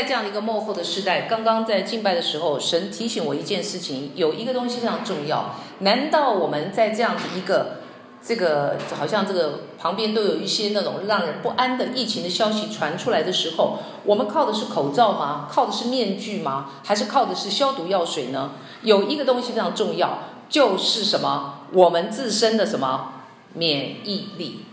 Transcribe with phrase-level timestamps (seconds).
[0.00, 5.56] 在这样的一个幕后的时代，刚刚在敬拜的时候，神提醒我一件事情，有一个东西非常重要。
[5.80, 7.80] 难道我们在这样子一个
[8.22, 15.46] 这个好像这个旁边都有一些那种让人不安的疫情的消息传出来的时候，我们靠的是口罩吗？
[15.52, 16.70] 靠的是面具吗？
[16.82, 18.52] 还是靠的是消毒药水呢？
[18.80, 21.66] 有一个东西非常重要，就是什么？
[21.74, 23.12] 我们自身的什么
[23.52, 24.64] 免疫力？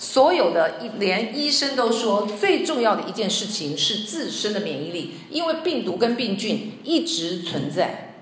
[0.00, 8.14] 所有的，连医生都说，最重要的一件事情是自身的免疫力，因为病毒跟病菌一直存在，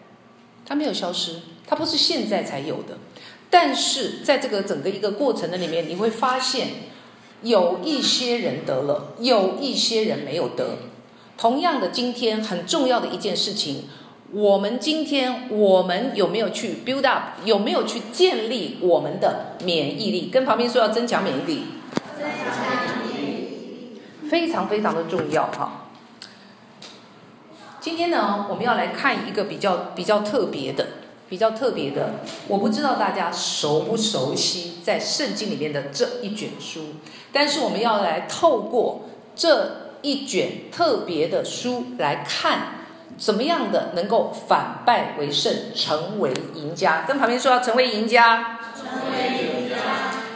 [0.65, 2.97] 它没有消失，它不是现在才有的。
[3.51, 6.69] 但是在这个整个一个过程的里面，你会发现，
[7.43, 10.79] 有一些人得了，有一些人没有得。
[11.37, 13.84] 同样的，今天很重要的一件事情，
[14.37, 20.29] 我们今天我们有没有去 build up，有没有去建立我们的免疫力？
[20.29, 21.65] 跟旁边说要增强免疫力，
[22.19, 25.87] 增强免疫力，非常非常的重要哈。
[27.81, 30.87] 今天呢，我们要来看一个比较比较特别的，
[31.31, 32.17] 比较特别的，
[32.48, 36.97] 我不知道大家熟不熟悉在圣经里面的这一卷书，
[37.33, 42.73] 但是我们要来透过这一卷特别的书来看。
[43.19, 47.05] 怎么样的能够反败为胜，成为赢家？
[47.09, 48.59] 跟旁边说要成为赢家。
[48.75, 49.77] 成为赢家。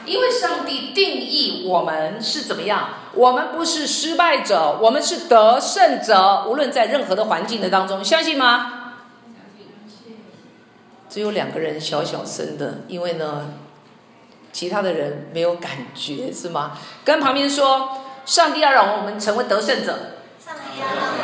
[0.06, 2.88] 因为上帝定义我们是怎么样？
[3.14, 6.46] 我们不是失败者，我们是得胜者。
[6.48, 8.94] 无论在任何的环境的当中，相信吗？
[11.08, 13.52] 只有两个人小小声的，因为呢，
[14.52, 16.78] 其他的人没有感觉，是吗？
[17.04, 20.16] 跟旁边说，上帝要让我们成为得胜者。
[20.44, 21.19] 上帝要让。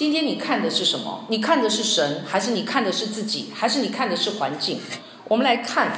[0.00, 1.26] 今天你看的是什么？
[1.28, 4.80] 你看的是神，还是你看的是自己，还是你看的是环境？
[5.28, 5.92] 我们来看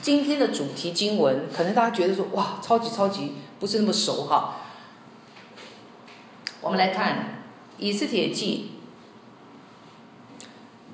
[0.00, 4.58] 今天的主题经文，可能大家觉得说哇，超级超级不是那么熟哈。
[6.60, 7.14] 我们来看
[7.78, 8.70] 《以斯帖记》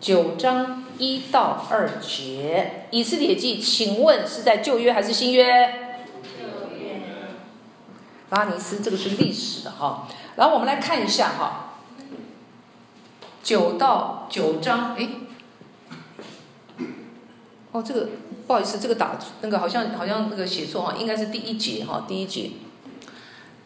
[0.01, 5.45] 九章一到二节，《以斯帖记》，请问是在旧约还是新约？
[6.41, 7.03] 旧约。
[8.31, 10.09] 拉尼斯，这个是历史的哈。
[10.37, 11.69] 然后我们来看一下哈。
[13.43, 15.09] 九到九章，哎，
[17.73, 18.09] 哦，这个
[18.47, 22.51] 不好意思，这个打那个好像好像那个写错哈，应该是第一节哈，第一节，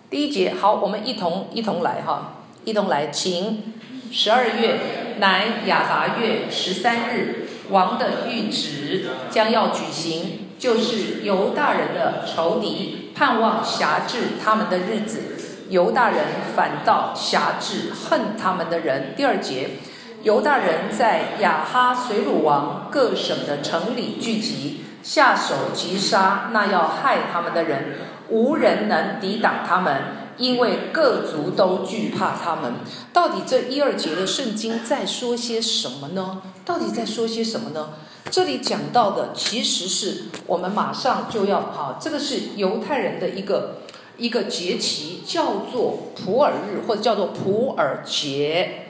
[0.08, 3.74] 第一节，好，我们一同一同来哈，一同来，请
[4.10, 4.80] 十二月
[5.18, 15.35] 乃亚达月十三日，王的谕旨将要举行，就是犹大人的仇敌盼望辖制他们的日子。
[15.68, 16.18] 犹大人
[16.54, 19.14] 反倒辖制恨他们的人。
[19.16, 19.70] 第二节，
[20.22, 27.96] 犹大人在亚哈随鲁王各省的城里聚集，下手击杀那要害他们的人，
[28.28, 30.02] 无人能抵挡他们，
[30.36, 32.74] 因为各族都惧怕他们。
[33.12, 36.42] 到底这一二节的圣经在说些什么呢？
[36.64, 37.90] 到底在说些什么呢？
[38.30, 43.78] 这里讲到的其实是我们马上就要哈，这个是犹太人的一个。
[44.18, 48.82] 一个节期叫做普尔日，或者叫做普尔节。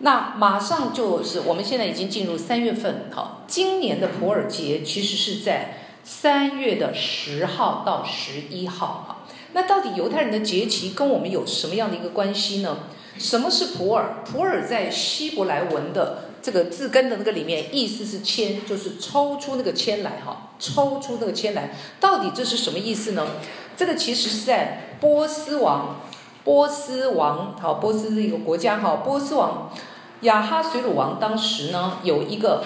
[0.00, 9.16] 那马上就是我们现在已经进入三月份，哈，今年的普尔节其实是在三月的十号到十一号，哈。
[9.52, 12.78] 那到底犹太人的节期跟我们有什么样的一个关系呢？
[13.16, 14.24] 什么是普尔？
[14.24, 21.70] 普尔在希伯来文的这个字根的那个里面，意思是签，就是抽出那个签来，哈，抽出那个签来。
[22.00, 23.24] 到底这是什么意思呢？
[23.76, 25.96] 这个其实是在波斯王，
[26.44, 29.72] 波斯王，好，波斯是一个国家，哈，波斯王
[30.20, 32.64] 亚哈随鲁王当时呢有一个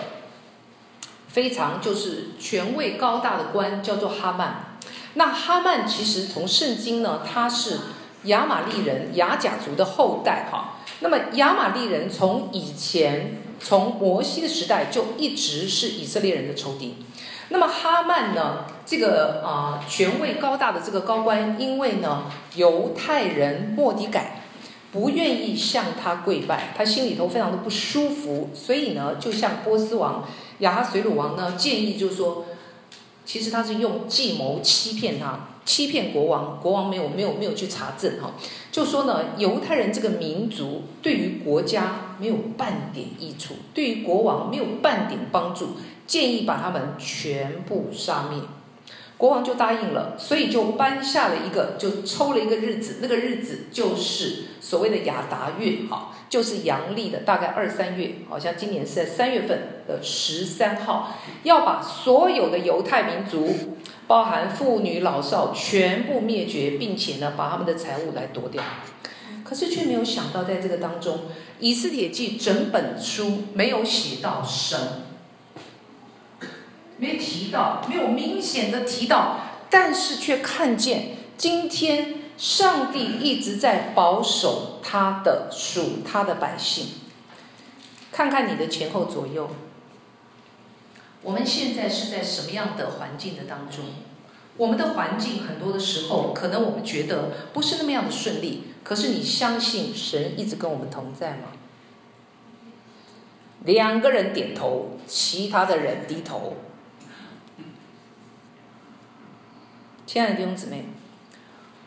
[1.29, 4.79] 非常就是权位高大的官，叫做哈曼。
[5.15, 7.79] 那哈曼其实从圣经呢，他是
[8.25, 10.75] 亚玛力人亚甲族的后代，哈。
[11.01, 16.97] 那么亚玛力人从以前从摩西的时代就一直是以色列人的仇敌。
[17.49, 18.65] 那么哈曼呢？
[18.89, 24.41] 这个啊、权位高大的这个高官，因为呢，犹太人莫迪改
[24.91, 30.27] 不愿意向他跪拜，他心里头非常的不舒服，所以呢，就向波斯王
[30.61, 32.47] 亚哈随鲁王呢建议，就是说，
[33.27, 38.33] 其实他是用计谋欺骗他，欺骗国王，国王没有没有没有去查证哈，
[38.73, 45.77] 就说呢，犹太人这个民族对于国家没有半点益处，对于国王没有半点帮助。
[46.07, 48.41] 建议把他们全部杀灭，
[49.19, 63.77] 国王就答应了，所以就颁下了一个，就抽了一个日子，那个日子就是所谓的亚达月，哈，就是阳历的大概二三月，好像今年是在三月份的十三号，要把所有的犹太民族，
[64.07, 68.63] 包含妇女老少，全部灭绝，并且呢，把他们的财物来夺掉。
[69.43, 71.17] 可是却没有想到，在这个当中，
[71.59, 74.79] 《以斯帖记》整本书没有写到神，
[76.99, 79.39] 没提到，没有明显的提到，
[79.71, 86.89] 但是却看见今天上帝一直在保守他的属他的百姓。
[88.11, 89.49] 看看你的前后左右，
[91.23, 93.85] 我们现在是在什么样的环境的当中？
[94.57, 98.65] 我们的环境很多的时候，可能我们觉得不是那么样的顺利。
[98.83, 101.53] 可是你相信神一直跟我们同在吗？
[103.65, 106.57] 两个人点头，其他的人低头。
[110.09, 110.87] 亲爱的弟兄姊妹，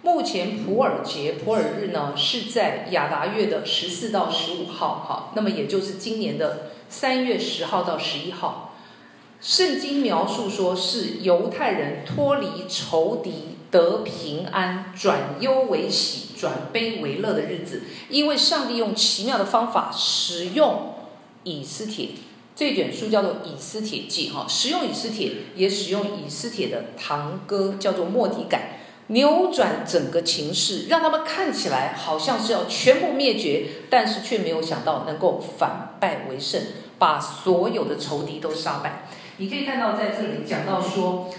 [0.04, 8.76] 目前普尔节、普尔日呢，是在亚达月的十四到十五号，哈，那么也就是今年的三月十号到十一号。
[9.42, 17.82] 圣经描述说是犹太人脱离仇敌得平安，转忧为喜，转悲为乐的日子。
[18.08, 20.94] 因为上帝用奇妙的方法使用
[21.44, 22.10] 以斯帖，
[22.62, 28.78] 这卷书叫做《以斯帖记》哈，使用以斯帖，也使用以斯帖的堂哥叫做莫底改，
[29.08, 36.62] 扭转整个情势，让他们看起来好像是要全部灭绝，但是却没有想到能够反败为胜，
[37.00, 39.08] 把所有的仇敌都杀败。
[39.38, 41.32] 你可以看到，在这里讲到说，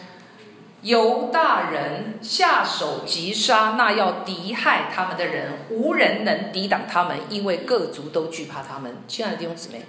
[0.81, 8.97] 犹大人下手击杀那要敌害他们的人，无人能抵挡他们，因为各族都惧怕他们。
[9.07, 9.83] 亲爱的弟兄姊妹，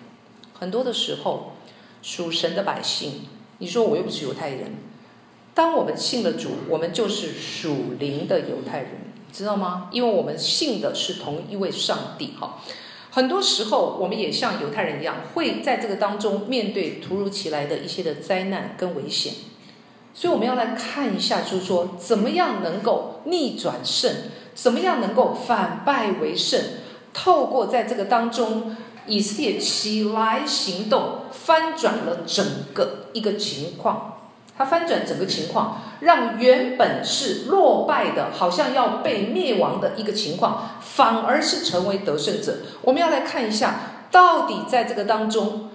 [0.60, 1.54] 很多的时候，
[2.02, 3.28] 属神的百姓，
[3.58, 4.76] 你说我又不是犹太人，
[5.54, 8.90] 当我们信了主，我们就是属灵的犹太人，
[9.32, 9.90] 知道吗？
[9.92, 12.60] 因为我们信的是同一位上帝，哈。
[13.12, 19.34] 很多时候，我们也像犹太人一样，会在这个当中面对突如其来的一些的灾难跟危险。
[20.16, 24.12] 所以，我们要来看一下，就是说，怎么样能够逆转胜，
[24.56, 26.60] 怎么样能够反败为胜。
[27.14, 28.76] 透过在这个当中，
[29.08, 34.10] 以色列起来行动，翻转了整个一个情况。
[34.56, 42.58] 他翻转整个情况，让原本是落败的，好像要被灭亡的一个情况，反而是成为得胜者。
[42.84, 43.80] 我们要来看一下，
[44.12, 45.70] 到底在这个当中，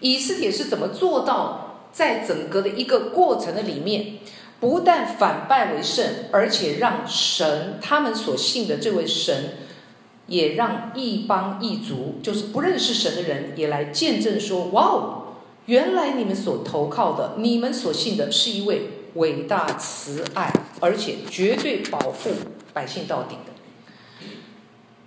[0.00, 4.18] 以色列是怎么做到，在整个的一个过程的里面，
[4.60, 9.54] 不但反败为胜，而且让神他们所信的这位神，
[10.30, 15.26] 也让一邦一族，就是不认识神的人，也来见证说：“哇哦！”
[15.66, 22.30] 原来你们所投靠的，你们所信的是一位伟大慈爱，而且绝对保护
[22.72, 23.50] 百姓到底的。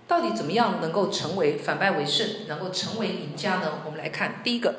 [0.08, 3.80] 到底怎么样能够成为反败为胜，能够成为赢家呢？
[3.86, 4.75] 我们来看第一个，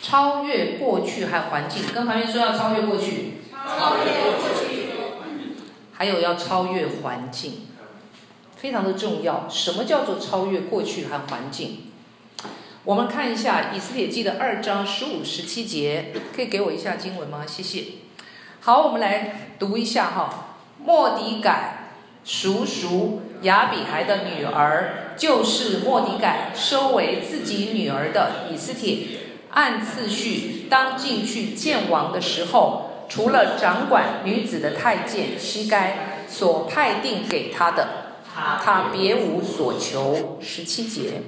[0.00, 4.86] 超越过去还有环境，跟旁边说要超越过去，超越过去，
[5.92, 7.66] 还有要超越环境，
[8.60, 9.48] 非常的重要。
[9.48, 11.90] 什么叫做超越过去和环境？
[12.84, 17.44] 我们看一下《以斯帖记》的二章十五、十七节，可以给我一下经文吗？
[17.46, 17.84] 谢谢。
[18.60, 20.56] 好，我们来读一下哈。
[20.84, 21.92] 末底改
[22.24, 29.06] 叔叔亚比孩的女儿，就是末底改收为自己女儿的以斯帖，
[29.50, 37.99] 按次序当进去见王的时候，除了掌管女子的太监西该所派定给他的，
[38.62, 40.38] 他别无所求。
[40.40, 41.22] 十七节。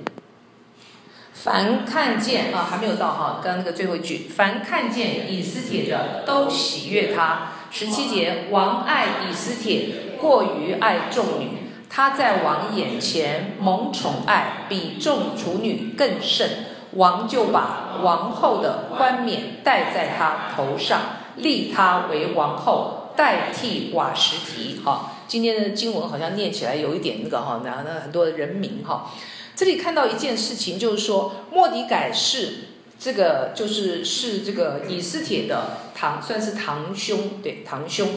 [1.34, 7.48] 凡看见啊，还没有到哈，刚刚那个最后一句，凡看见以斯帖的，都喜悦他。
[7.70, 11.48] 十七节，王爱以斯帖，过于爱众女，
[11.90, 16.66] 他在王眼前蒙宠爱，比众处女更甚。
[16.92, 21.00] 王就把王后的冠冕戴在他头上，
[21.36, 24.80] 立他为王后，代替瓦实提。
[24.84, 29.10] 哈，今天的经文好像念起来有一点那个哈，那那很多的人名哈。
[29.54, 32.54] 这里看到一件事情，就是说，末底改是
[32.98, 38.08] 这个，就是是这个以斯帖的堂，算是堂兄，对，堂兄。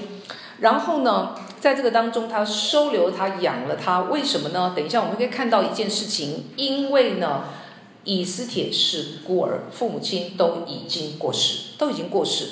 [0.59, 4.73] 然后呢，在这个当中，他收留他，养了他，为什么呢？
[4.75, 7.43] 等一下我们可以看到一件事情，因为呢，
[8.05, 12.47] 以斯帖是孤儿，父母亲都已经过世，都已经过世。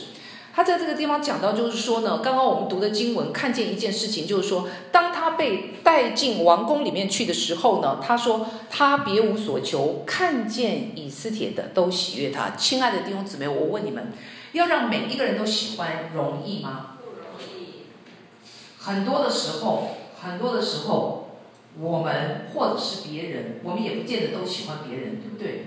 [0.56, 12.52] 他在这个地方讲到，就是说呢，刚刚我们读的经文看见一件事情，就是说，当他被带进王宫里面去的时候呢，他说他别无所求，看见以斯帖的都喜悦他。
[12.52, 14.12] 亲爱的弟兄姊妹，我问你们，
[14.52, 16.98] 要让每一个人都喜欢容易吗？
[17.04, 17.86] 不容易。
[18.78, 21.30] 很多的时候，很多的时候，
[21.82, 25.66] 我们或者是别人，我们也不见得都喜欢别人，对不对？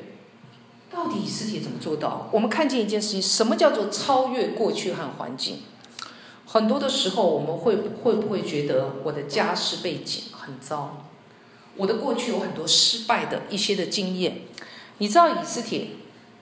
[0.90, 2.28] 到底以斯帖怎么做到？
[2.32, 5.60] 我们看见一件事情，什么叫做超越过去和环境？
[6.46, 11.08] 很多的时候，我们会会不会觉得我的家世背景很糟？
[11.76, 14.42] 我的过去有很多失败的一些的经验。
[14.98, 15.88] 你知道以斯帖，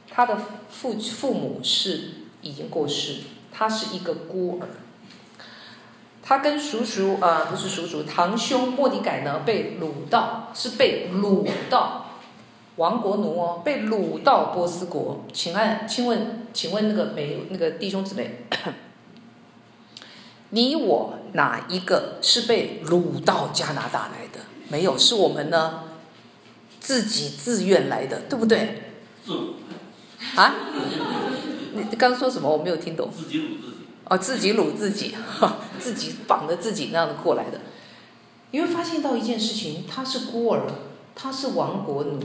[0.08, 0.38] 他的
[0.70, 2.10] 父父母是
[2.42, 3.20] 已经过世，
[3.50, 4.68] 他是一个孤儿。
[6.22, 12.03] 他跟叔叔啊、呃，不是叔叔，堂兄莫迪改呢，被掳到，是被掳到
[12.76, 15.24] 亡国奴哦，被掳到波斯国。
[15.32, 18.46] 请按，请问，请问那个美那个弟兄姊妹，
[20.50, 24.40] 你我哪一个是被掳到加拿大来的？
[24.68, 25.84] 没有，是我们呢，
[26.80, 28.82] 自己自愿来的，对不对？
[30.34, 30.54] 啊？
[31.74, 32.50] 你刚刚说什么？
[32.50, 33.10] 我没有听懂。
[33.12, 33.74] 自己掳自己。
[34.06, 37.60] 哦，自己掳自己，哈， 自己绑着自己那样的过来的。
[38.50, 40.66] 你会发现到一件事情，他是孤儿，
[41.14, 42.20] 他是亡国奴。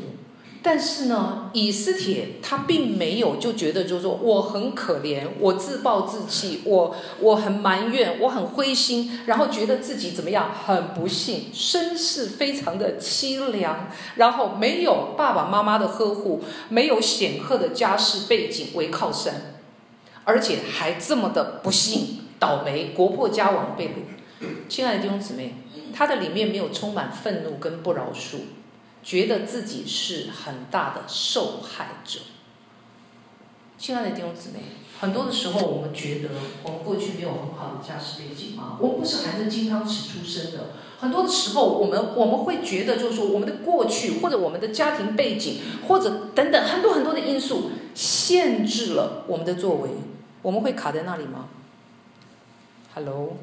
[0.61, 19.55] 但是呢，以斯帖他并没有就觉得就是说我很可怜，我自暴自弃，我我很埋怨，我很灰心，然后觉得自己怎么样很不幸，身世非常的凄凉，然后没有爸爸妈妈的呵护，没有显赫的家世背景为靠山。
[20.25, 24.45] 而且还这么的不幸、倒霉，国破家亡，被掳。
[24.67, 25.55] 亲爱的弟兄姊妹，
[25.93, 28.39] 他的里面没有充满愤怒跟不饶恕，
[29.03, 32.19] 觉得自己是很大的受害者。
[33.77, 34.59] 亲爱的弟兄姊妹，
[34.99, 36.29] 很多的时候我们觉得
[36.63, 38.77] 我们过去没有很好的家世背景吗？
[38.79, 40.71] 我们不是含着金汤匙出生的。
[40.99, 49.91] 很多的时候，我们我们会觉得，就是说我们的过去或者我们的家庭背景或者等等很多很多的因素，限制了我们的作为。
[50.41, 51.47] 我们会卡在那里吗
[52.93, 53.37] ？Hello，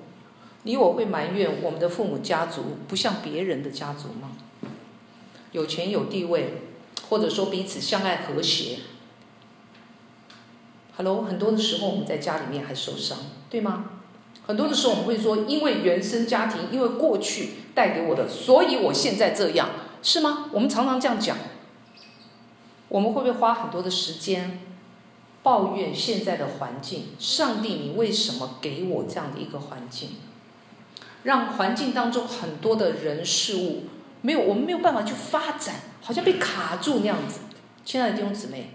[0.64, 4.32] 你我会埋怨我们的父母家族不像别人的家族吗？
[5.56, 6.60] 有钱有地位，
[7.08, 8.80] 或者说彼此相爱和谐。
[10.98, 13.16] Hello，很多的时候我们在家里面还受伤，
[13.48, 13.86] 对吗？
[14.46, 19.70] 很多的时候我们会说，因为原生家庭，因为过去带给我的，所以我现在这样，
[20.02, 20.50] 是吗？
[20.52, 21.38] 我们常常这样讲。
[22.88, 24.60] 我们会不会花很多的时间？
[25.42, 30.16] 抱怨现在的环境，上帝，你为什么给我这样的一个环境，
[31.22, 33.84] 让环境当中很多的人事物
[34.26, 37.42] 没有，我们没有办法去发展，好像被卡住那样子。
[37.84, 38.70] 亲爱的弟兄姊妹，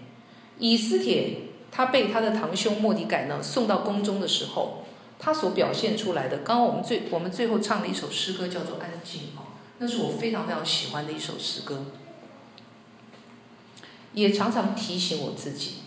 [0.58, 1.40] 以斯帖
[1.70, 4.84] 他被他的堂兄莫迪改呢送到宫中的时候，
[5.18, 11.84] 他所表现出来的，刚刚我们最我们最后唱的一首诗歌叫做《安静》哦，那是我非常非常喜欢的一首诗歌，
[14.14, 15.82] 也常常提醒我自己。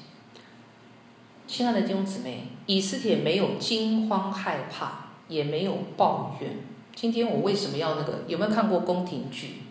[1.48, 6.58] 亲爱的弟兄姊妹，以斯帖没有惊慌害怕，也没有抱怨。
[6.96, 8.24] 今天我为什么要那个？
[8.26, 9.64] 有没有看过宫廷剧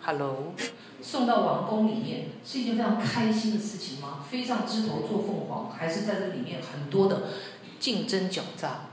[0.00, 0.54] ？Hello，
[1.02, 4.24] 送到王宫里面是一件非常开心的事情吗？
[4.28, 7.24] 飞上枝头做凤凰，还是在这里面很多的
[7.78, 8.86] 竞争狡诈？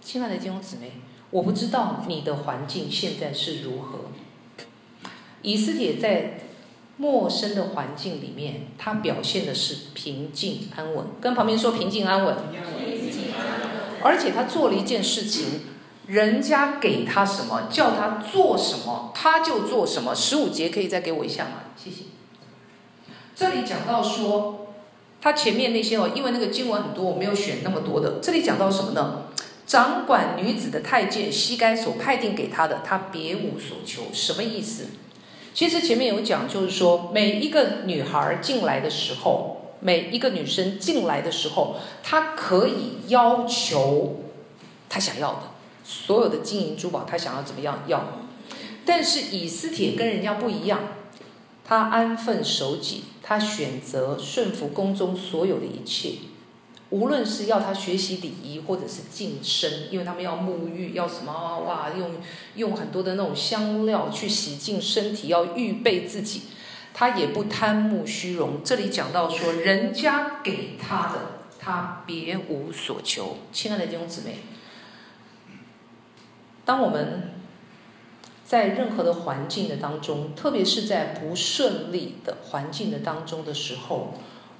[0.00, 0.92] 亲爱的弟兄姊妹，
[1.30, 4.06] 我不知道你的环境现在是如何。
[5.42, 6.40] 以斯帖在。
[7.00, 11.06] 陌生的环境里面，他表现的是平静安稳。
[11.20, 12.34] 跟旁边说平静安稳。
[14.02, 15.60] 而且他做了一件事情，
[16.08, 20.14] 人家给他什么，叫他做什么，他就做什么。
[20.14, 21.64] 十五节可以再给我一下吗？
[21.76, 22.04] 谢谢。
[23.36, 24.68] 这里讲到说，
[25.20, 28.20] 他前面那些哦，因为那个经文很多，我没有选那么多的。
[28.22, 29.24] 这里讲到什么呢？
[29.66, 34.04] 掌管女子的太监西该所派定给他的，他别无所求。
[34.14, 34.86] 什么意思？
[35.52, 44.20] 其实前面有讲，就是说每一个女孩进来的时候，每一个女生进来的时候，她可以要求
[44.88, 45.40] 她想要的
[45.90, 48.04] 所有的金银珠宝，他想要怎么样要。
[48.84, 50.80] 但是以斯帖跟人家不一样，
[51.64, 56.16] 他安分守己，他选择顺服宫中所有的一切。
[56.90, 62.10] 无论是要他学习礼仪，或者是净身，因为他们要沐浴，要什么哇，用
[62.56, 66.42] 用很多的那种香料去洗净身体，要预备自己，
[66.92, 68.60] 他也不贪慕虚荣。
[68.62, 71.20] 这里讲到说，人家给他的，
[71.58, 73.36] 他别无所求。
[73.52, 74.38] 亲爱的弟兄姊妹，
[76.68, 77.30] 当我们
[78.44, 84.12] 在任何的环境的当中，特别是在不顺利的环境的当中的时候，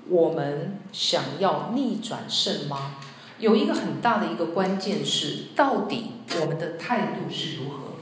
[0.08, 2.96] 我们想要逆转胜吗？
[3.38, 7.92] 有一个很大的一个关键是，到底我们的态度是如何？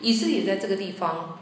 [0.00, 1.38] 以色列在这个地方，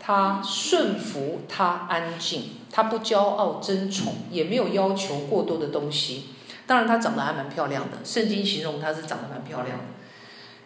[0.00, 6.24] 他顺服，他安静，他不骄傲争宠，也没有要求过多的东西。
[6.70, 9.84] 当然，她长得还蛮漂亮的，圣经形容她是长得蛮漂亮的。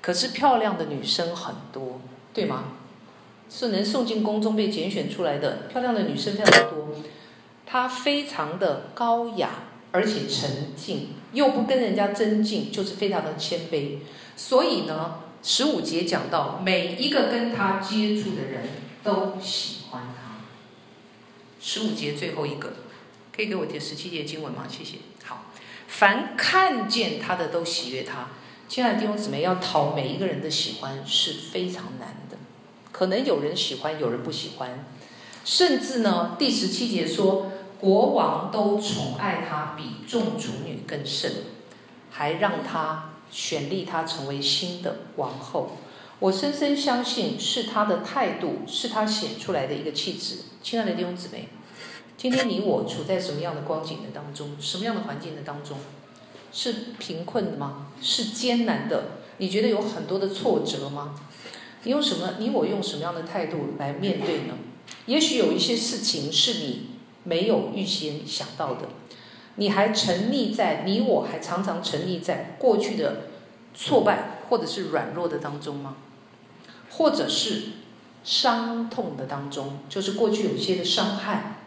[0.02, 1.99] 可是漂亮的女生很多，
[2.34, 2.64] 对吗？
[3.49, 6.88] 是能送进宫中被拣选出来的漂亮的女生非常多。
[7.64, 9.49] 她非常的高雅，
[9.92, 14.00] 而且沉静，又不跟人家争竞，就是非常的谦卑。
[14.37, 18.68] 所以呢，十五节讲到每一个跟她接触的人
[19.02, 20.44] 都喜欢她。
[21.62, 22.75] 十五节最后一个，
[23.34, 24.66] 可以给我点十七节经文吗？
[24.68, 24.99] 谢谢。
[25.94, 28.26] 凡看见他的都喜悦他。
[28.68, 32.36] 亲爱的弟兄姊妹，要讨每一个人的喜欢是非常难的，
[32.90, 34.84] 可能有人喜欢，有人不喜欢，
[35.44, 41.30] 甚至呢，第十七节说，国王都宠爱他，比众主女更甚，
[42.10, 45.76] 还让他选立他成为新的王后。
[46.18, 50.38] 我深深相信是他的态度，是他显出来的一个气质。
[50.60, 51.50] 亲爱的弟兄姊妹，
[52.16, 55.76] 今天你我处在什么样的光景的当中，什么样的环境的当中？
[56.52, 57.88] 是贫困的吗？
[58.00, 59.04] 是艰难的？
[59.38, 61.16] 你觉得有很多的挫折吗？
[61.83, 62.35] 你用什么？
[62.38, 64.54] 你我用什么样的态度来面对呢？
[65.06, 66.90] 也许有一些事情是你
[67.25, 68.88] 没有预先想到的，
[69.56, 73.23] 你还沉溺在你我还常常沉溺在过去的
[73.75, 75.97] 挫败或者是软弱的当中吗？
[76.90, 77.62] 或者是
[78.23, 81.63] 伤痛的当中，就是过去有些的伤害。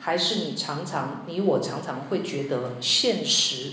[0.00, 3.72] 还是你常常，你我常常会觉得现实，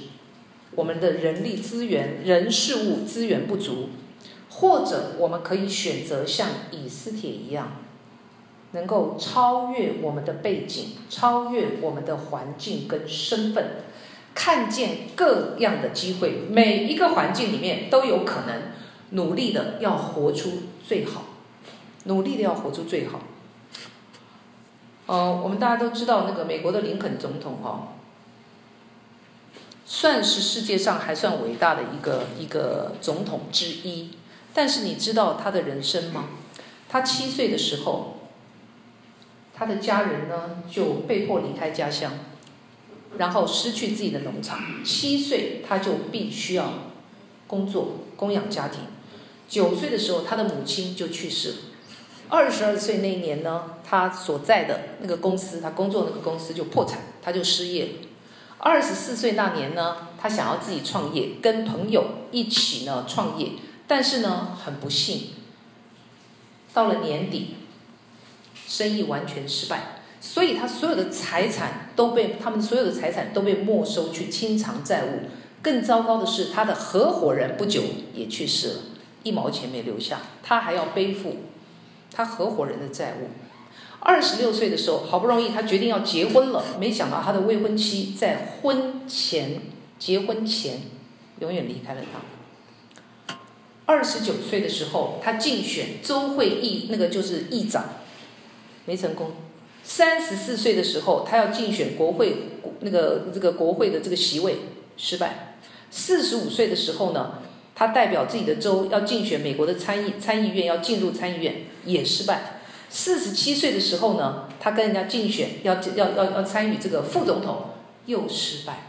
[0.76, 3.90] 我们的人力资源、人事物资源不足，
[4.50, 7.78] 或者我们可以选择像以斯帖一样，
[8.74, 13.66] 能够超越我们的背景，超越我们的环境跟身份，
[14.36, 18.74] 看见各样的机会，每一个环境里面都有可能，
[19.12, 21.24] 努力的要活出最好，
[22.04, 23.22] 努力的要活出最好。
[25.08, 27.94] 呃，我们大家都知道那个美国的林肯总统哈，
[29.86, 34.12] 算是世界上还算伟大的一个一个总统之一。
[34.54, 36.26] 但是你知道他的人生吗？
[36.90, 38.18] 他七岁的时候，
[39.54, 42.12] 他的家人呢就被迫离开家乡，
[43.18, 44.84] 然后失去自己的农场。
[44.84, 46.74] 七岁他就必须要
[47.48, 48.82] 工作供养家庭。
[49.48, 51.58] 九岁的时候，他的母亲就去世了。
[52.30, 57.90] 二十二岁那一年呢，他所在的那个公司，他工作那个公司就破产，他就失业。
[58.60, 63.52] 二十四岁那年呢，他想要自己创业，跟朋友一起呢创业，
[63.88, 65.30] 但是呢很不幸，
[66.74, 67.56] 到了年底，
[68.68, 75.30] 生意完全失败，所以他所有的财产都被他们所有的财产都被没收去清偿债务。
[75.62, 78.80] 更糟糕的是，他的合伙人不久也去世了，
[79.24, 81.36] 一毛钱没留下，他还要背负。
[82.18, 83.30] 他合伙人的债务，
[84.00, 89.62] 二十六岁的时候，好不容易他决定要结婚了，没想到他的未婚妻在婚前
[90.00, 90.82] 结婚前
[91.42, 93.38] 永远离开了他。
[93.86, 97.86] 二十九岁的时候，他竞选州会议，那个就是议长，
[98.86, 99.34] 没成功。
[99.84, 102.36] 三十四岁的时候，他要竞选国会
[102.80, 104.58] 那个这个国会的这个席位，
[104.98, 105.60] 失败。
[105.92, 107.44] 四十五岁的时候呢，
[107.80, 112.60] 他代表自己的州要竞选美国的参议参议院，要进入参议院也失败。
[112.90, 117.66] 四十七岁的时候呢，他跟人家竞选要要要要参与这个副总统，
[118.08, 118.88] 又失败。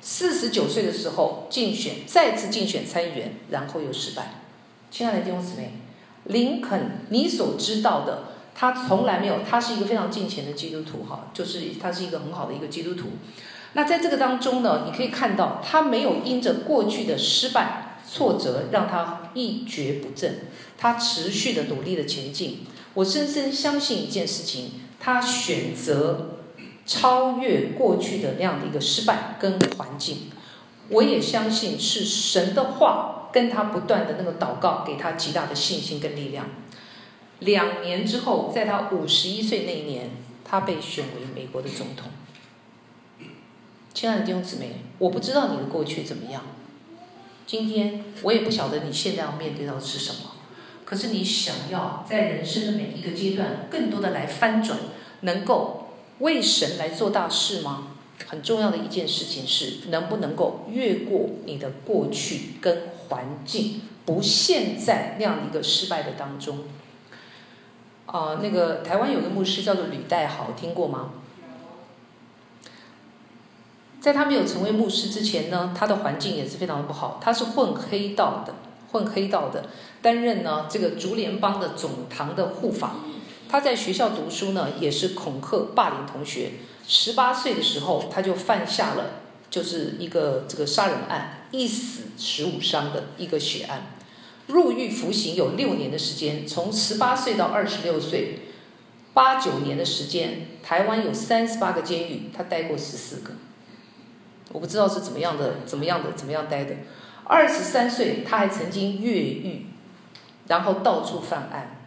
[0.00, 4.32] 四十九岁的时候竞选再次竞选参议员，然后又失败。
[4.90, 5.74] 亲爱的弟兄姊妹，
[6.24, 13.10] 林肯，你所知道的，他从来没有，他是一个非常敬虔的基督徒哈，就是他是一个很好的一个基督徒。
[13.74, 17.90] 那在这个当中呢，你可以看到他没有因着过去的失败。
[18.12, 20.40] 挫折让他一蹶不振，
[20.76, 22.58] 他持续的努力的前进。
[22.92, 26.40] 我深深相信一件事情，他选择
[26.84, 30.30] 超越过去的那样的一个失败跟环境。
[30.90, 36.50] 我也相信是神的话跟他不断的那个祷告，给他极大的信心跟力量。
[37.38, 40.10] 两年之后，在他五十一岁那一年，
[40.44, 42.10] 他被选为美国的总统。
[43.94, 46.42] 亲爱的弟兄姊妹，我不知道你的过去怎么样。
[47.52, 50.30] 今天我也不晓得你现在要面对到的是什么，
[50.86, 54.78] 可是你想要在人生的每一个阶段，更多的来翻转，
[55.20, 55.88] 能够
[56.20, 57.88] 为神来做大事吗？
[58.26, 66.60] 很重要的一件事情是，能不能够越过你的过去跟环境，不陷在那样的一个失败的当中。
[68.06, 71.10] 啊、那个台湾有个牧师叫做吕代豪，听过吗？
[74.02, 77.20] 在他没有成为牧师之前呢，他的环境也是非常的不好。
[77.22, 78.52] 他是混黑道的，
[78.90, 79.66] 混黑道的，
[80.02, 82.96] 担任呢这个竹联帮的总堂的护法。
[83.48, 86.50] 他在学校读书呢，也是恐吓霸凌同学。
[86.88, 91.46] 十八岁的时候，他就犯下了就是一个这个杀人案。
[91.52, 93.92] 一死十五伤的一个血案。
[94.48, 98.40] 入狱服刑有六年的时间，从十八岁到二十六岁，
[99.14, 100.48] 八九年的时间。
[100.60, 103.34] 台湾有三十八个监狱，他待过十四个。
[104.52, 106.74] 我不知道是怎么样的，怎么样的，怎么样待的。
[107.24, 109.66] 二十三岁，他还曾经越狱，
[110.48, 111.78] 然后到处犯案。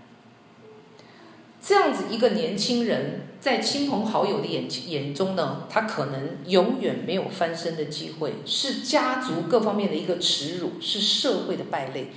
[1.61, 12.11] 这样子一个年轻人，在亲朋好友的眼眼中呢，他可能永远没有翻身的机会，是家族各方面的一个耻辱，是社会的败类，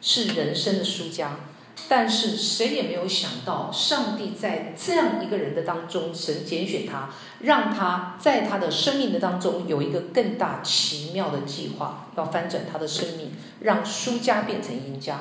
[0.00, 1.40] 是人生的输家。
[1.88, 15.20] 但是谁也没有想到，上帝在这样一个人的当中，神拣选他，让他在他的生命的当中有一个更大奇妙的计划，要翻转他的生命，让输家变成赢家。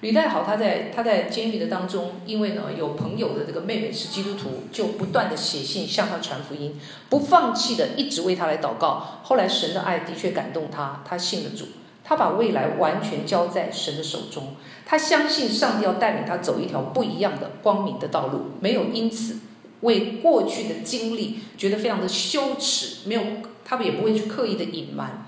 [0.00, 9.20] 吕太好，他在他在监狱的当中，因为呢有朋友的这个妹妹是基督徒，就不断的写信向他传福音，不放弃的一直为他来祷告。
[9.22, 11.66] 后来神的爱的确感动他，他信了主。
[12.04, 19.38] 他把未来完全交在神的手中，他相信上帝要带领他走一条不一样的光明的道路，没有因此
[19.82, 23.22] 为过去的经历觉得非常的羞耻，没有，
[23.64, 25.26] 他们也不会去刻意的隐瞒。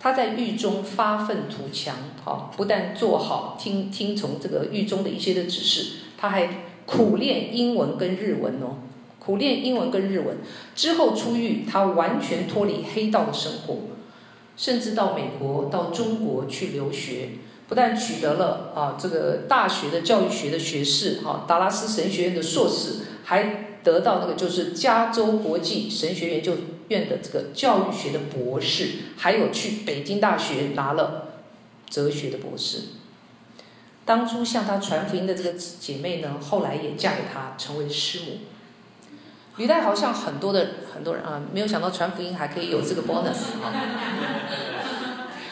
[0.00, 6.48] 他在狱中发愤图强，好，不但做好听听从这个狱中的一些的指示，他还
[6.84, 8.76] 苦练英文跟日文哦，
[9.18, 10.36] 苦练英文跟日文
[10.74, 13.76] 之后出狱，他完全脱离黑道的生活。
[14.56, 17.30] 甚至到美国、到中国去留学，
[17.68, 26.52] 不但取得了啊这个大学的教育学的学士，哈达拉斯神学院的硕士，还得到那个就是加州国际神学研究
[26.88, 31.40] 院的这个教育学的博士，还有去北京大学拿了
[31.90, 32.78] 哲学的博士。
[34.04, 38.38] 当初向他传福音的这个姐妹呢，后来也嫁给他，成为师母。
[39.56, 43.70] 履带好像很多的很多人啊，没有想到传福音还可以有这个 bonus 啊！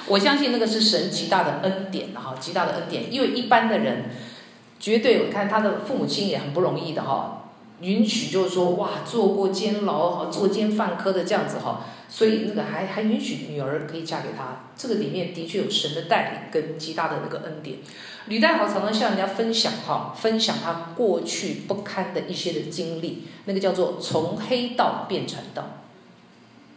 [0.08, 4.06] 我相信那个是神极大的恩典哈，极大的恩典，因为一般的人
[4.80, 7.44] 绝对，我看他的父母亲也很不容易的哈，
[7.80, 11.82] 允许就是说哇，坐过监牢哈，作奸犯科的这样子哈，
[12.14, 17.78] 所以那个还还允许女儿可以嫁给他，这个里面的确有神的带领跟极大的那个恩典。
[18.26, 25.78] 吕太好常常向人家分享哈，分享他过去不堪的一些的经历，那个叫做从黑道变传道，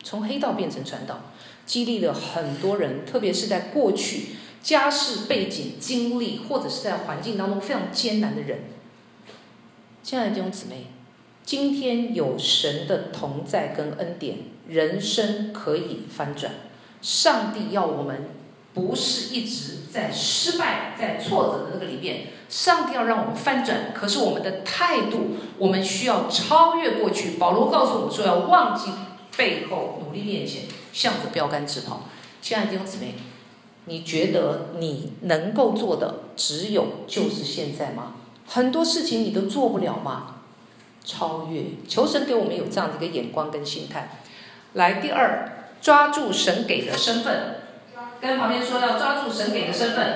[0.01, 1.19] 从黑道变成传道，
[1.65, 8.59] 激励了很多人，特别是在过去家世背景、经历或者是在环境当中非常艰难的人。
[10.01, 10.85] 亲爱的弟兄姊妹，
[11.43, 16.53] 今天有神的同在跟恩典，人生可以翻转。
[17.01, 18.29] 上帝要我们。
[18.75, 23.93] 不是一直在失败、在挫折的那个里面，上帝要让我们翻转。
[23.93, 27.37] 可是我们的态度，我们需要超越过去。
[27.37, 28.91] 保罗告诉我们说，要忘记
[29.37, 32.01] 背后，努力面前，向着标杆直跑。
[32.41, 33.15] 亲爱的弟兄姊妹，
[33.85, 38.15] 你觉得你能够做的只有就是现在吗？
[38.45, 40.41] 很多事情你都做不了吗？
[41.05, 44.19] 超越，求神给我们有这样的一个眼光跟心态。
[44.75, 45.49] 来，第二，
[45.81, 47.55] 抓住神给的身份。
[48.19, 50.15] 跟旁边说要抓住神给的身份，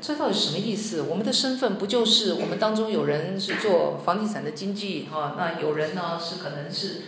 [0.00, 1.02] 这到底什么意思？
[1.02, 5.34] 我们的身份不就是我们当中有人是做房地产的经纪哈？
[5.36, 7.02] 那有人呢是可能是，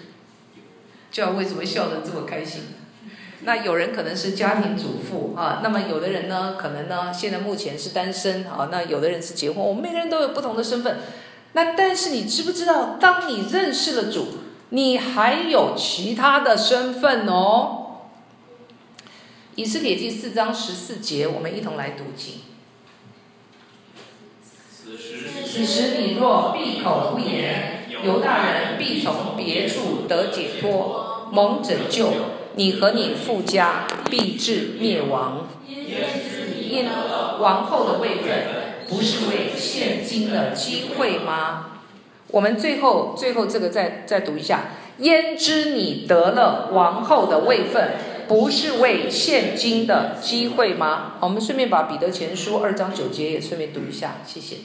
[1.10, 2.64] 叫为什么笑得这么开心？
[3.42, 9.64] 那有人可能是家庭主妇啊，那么有的人呢可能呢现在目前是单身啊，那有的人是结婚。
[9.64, 10.98] 我们每个人都有不同的身份。
[11.52, 14.26] 那但是你知不知道，当你认识了主，
[14.70, 17.86] 你还有其他的身份哦。
[19.54, 22.40] 以斯帖记四章十四节，我们一同来读经。
[25.44, 32.12] 此时你若闭口不言，犹大人必从别处得解脱，蒙拯救。
[32.54, 35.48] 你和你父家必至灭亡。
[35.66, 36.86] 因
[37.40, 41.77] 王后的位分不是为现今的机会吗？
[42.30, 44.70] 我们最后最后这个再再读一下。
[44.98, 47.92] 焉知你得了王后的位分？
[48.26, 51.14] 不是为现今的机会吗？
[51.20, 54.56] 我们顺便把彼得前书二章九节也顺便读一下，谢谢。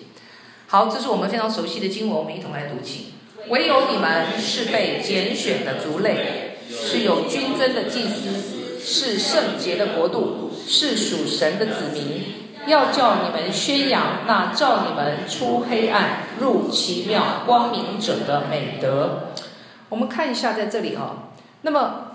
[0.67, 3.13] 好，这是我们非常熟悉的经文，我们一同来读起。
[3.47, 12.42] 唯有你们是被拣选的族类，是有君尊的祭司，是圣洁的国度，是属神的子民。
[12.67, 19.29] 要叫你们宣扬那召你们出黑暗入奇妙光明者的美德。
[19.89, 21.29] 我们看一下在这里啊，
[21.61, 22.07] 那么。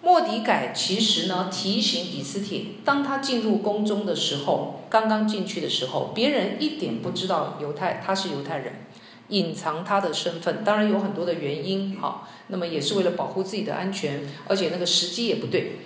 [0.00, 8.86] 莫迪改其实呢，提醒以斯帖，当他进入宫中的时候，刚刚进去的时候，别人一点不知道犹太，他是犹太人，
[9.28, 15.80] 隐藏他的身份，当然有很多的原因，好，那么也是为了保护自己的安全，而且那个时机也不对。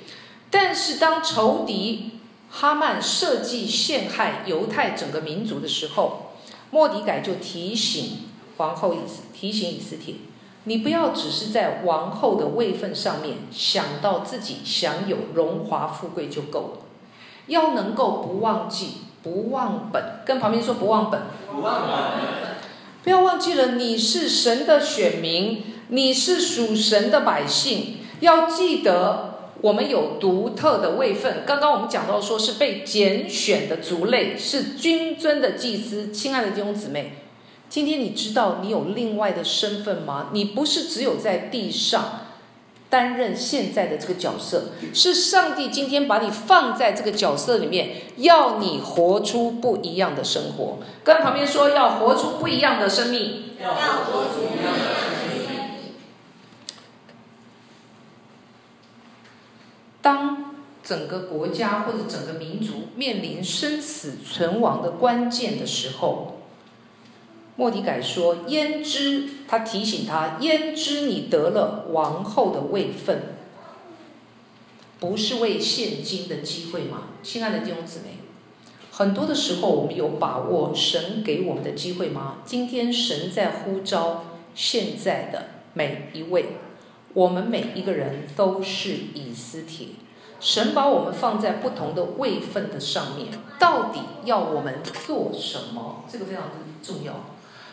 [0.50, 2.20] 但是当仇敌
[2.54, 6.32] 哈曼设计陷害犹太整个民族的时候，
[6.70, 8.18] 莫迪改就提醒
[8.58, 10.16] 皇后以斯，提醒以斯帖，
[10.64, 16.82] 你不要只是在王后的位分上面想到自己享有荣华富贵就够了，
[17.46, 22.52] 要能够不忘记，不忘本，跟旁边说不忘本，不忘本。
[23.02, 27.96] 不要忘记了，你是神的选民，你是属神的百姓。
[28.20, 29.31] 要记得，
[29.62, 31.44] 我们有独特的位份。
[31.46, 36.12] 刚刚我们讲到，说是被拣选的族类，是君尊的祭司。
[36.12, 37.14] 亲爱的弟兄姊妹，
[37.70, 40.28] 今天你知道你有另外的身份吗？
[40.32, 42.18] 你不是只有在地上。
[42.90, 50.76] 担任现在的这个角色，是上帝今天把你放在这个角色里面，要你活出不一样的生活。
[51.02, 53.44] 跟旁边说，要活出不一样的生命。
[53.62, 55.21] 要活出不一样的生命。
[60.02, 66.40] 当整个国家或者整个民族面临生死存亡的关键的时候，
[67.54, 73.22] 莫迪改说：“焉知？”他提醒他：“焉知你得了王后的位分，
[74.98, 78.16] 不是为现今的机会吗？”亲爱的弟兄姊妹，
[78.90, 82.38] 很多的时候，我们有把握神给我们的机会吗？
[82.44, 86.56] 今天神在呼召现在的每一位，
[87.14, 89.88] 我们每一个人都是以斯帖。
[90.40, 93.28] 神把我们放在不同的位份的上面，
[93.60, 96.04] 到底要我们做什么？
[96.10, 96.50] 这个非常的
[96.82, 97.26] 重要。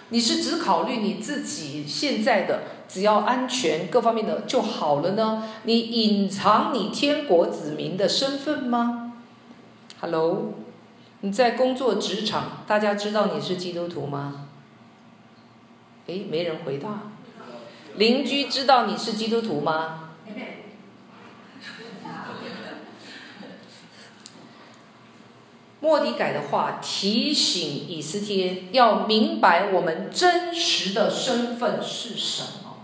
[0.10, 5.49] 你是只考虑你自己现在的，只要安全各方面的就好了呢？
[5.63, 9.13] 你隐藏你天国子民的身份吗
[9.99, 10.54] ？Hello，
[11.21, 14.47] 你在工作职场，大家知道你是基督徒吗？
[16.06, 17.09] 诶，没人回答。
[18.00, 20.12] 邻居知道你是基督徒吗？
[25.82, 32.78] 莫迪改的话提醒以斯帖要明白我们真实的身份是什么。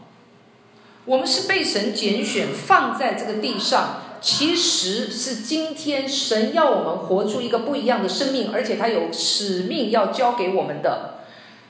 [1.06, 11.19] 我们是被神拣选放在这个地上，其实是今天神要我们活出一个不一样的生命，而且他有使命要交给我们的。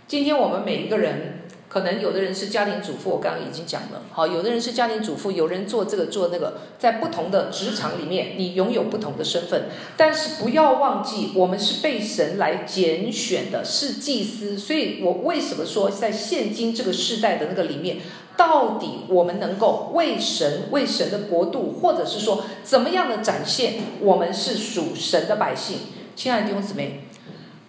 [0.07, 1.34] 今天我们每一个人。
[1.75, 4.03] 可能有的人是家庭主妇，我刚刚已经讲了。
[4.09, 9.63] 好，有的人是家庭主妇，有人做这个做那个，在不同的职场里面，你拥有不同的身份。
[9.97, 14.57] 但是不要忘记，我们是被神来拣选的，是祭司。
[14.57, 17.97] 所以我为什么说，在现今这个世代的那个里面，
[18.37, 25.79] 到底我们能够为神、为神的国度，或者是说怎么样的展现我们是属神的百姓？
[26.15, 27.01] 亲爱的弟兄姊妹，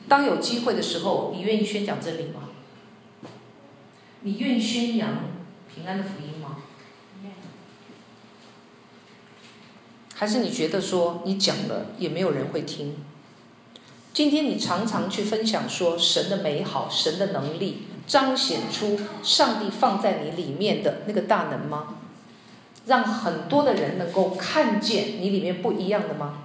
[0.07, 2.46] 当有机会的时候，你愿意宣讲真理吗？
[4.27, 5.21] 你愿意宣扬
[5.73, 6.57] 平安的福音吗？
[10.17, 12.97] 还是你觉得说你讲了也没有人会听？
[14.13, 21.99] 今天你常常去分享说神的美好、神的能力，彰显出上帝放在你里面的那个大能吗？
[22.87, 26.43] 让很多的人能够看见你里面不一样的吗？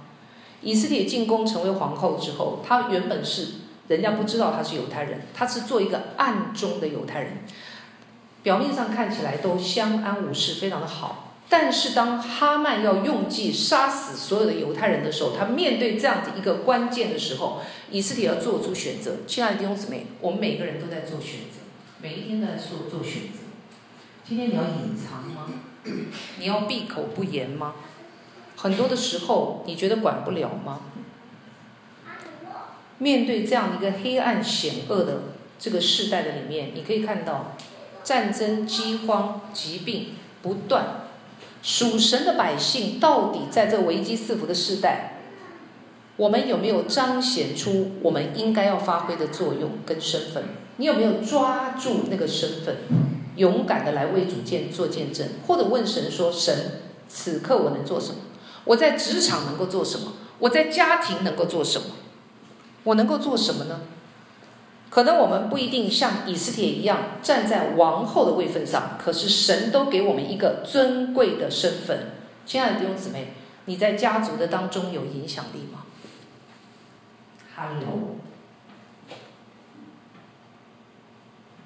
[0.60, 3.54] 以斯帖进宫成为皇后之后，她原本是
[3.88, 7.38] 人家不知道她是犹太人，她是做一个暗中的犹太人。
[8.42, 11.28] 表面上看起来都相安无事，非常的好。
[11.48, 19.16] 但是当哈曼要用计杀死所有的犹太人的时候，他面对这样子一个关键的时候，以色列要做出选择。
[19.26, 21.60] 亲爱的弟兄姊妹，我们每个人都在做选择，
[22.00, 23.40] 每一天都在做做选择。
[24.26, 25.46] 今天你要隐藏吗？
[26.38, 27.74] 你要闭口不言吗？
[28.56, 30.80] 很多的时候，你觉得管不了吗？
[32.96, 35.22] 面对这样一个黑暗险恶的
[35.58, 37.56] 这个世代的里面，你可以看到。
[38.12, 40.08] 战争、饥荒、疾病
[40.42, 41.06] 不断，
[41.62, 45.14] 属神的百姓到底在这危机四伏的时代，
[46.18, 50.44] 我们有没有彰显出我们应该要发挥的作用跟身份？
[50.76, 52.76] 你有没有抓住那个身份，
[53.36, 58.16] 勇敢的来为主见做见证，或者问神说：“神，此刻我能做什么？
[58.64, 60.12] 我在职场能够做什么？
[60.38, 61.86] 我在家庭能够做什么？
[62.84, 63.80] 我能够做什么呢？”
[64.92, 72.10] 可能我们不一定像以斯帖一样站在王后的位分上，可是神都给我们一个尊贵的身份。
[72.44, 73.32] 亲爱的弟兄姊妹，
[73.64, 75.84] 你在家族的当中有影响力吗
[77.56, 78.16] ？Hello，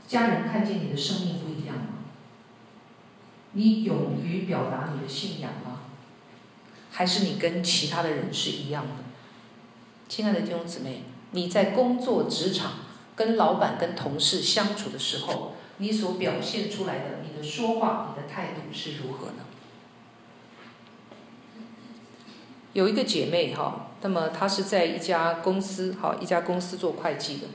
[0.07, 2.05] 家人看见你的生命不一样吗？
[3.55, 5.81] 你勇于表达你的信仰吗？
[6.93, 9.03] 还是你跟其他的人是一样的？
[10.09, 12.86] 亲爱的弟兄姊妹，你在工作职场。
[13.17, 19.43] 跟老板、跟同事相处的时候，你所表现出来的，你的说话、你的态度是如何呢？
[22.75, 27.47] 有一个姐妹哈，那么她是在一家公司哈，一家公司做会计的。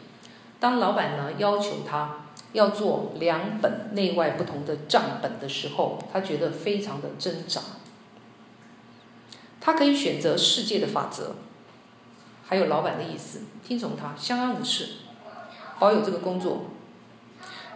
[0.60, 7.62] 当老板呢要求她要做两本内外不同的账本的时候，她觉得非常的挣扎。
[9.60, 11.36] 她可以选择世界的法则，
[12.44, 14.88] 还有老板的意思，听从他，相安无事，
[15.82, 16.66] 保有这个工作。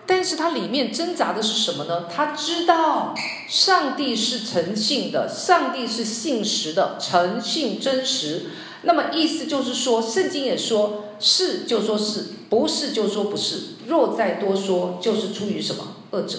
[0.06, 2.06] 但是他里面挣扎的是什么呢？
[2.08, 3.16] 他知道
[3.48, 8.52] 上帝是诚信的，上帝是信实的，诚信真实。
[8.84, 13.62] 那么意思就是说，圣经也说是就说是，不是就说不是。
[13.88, 16.38] 若再多说，就是出于什么恶者。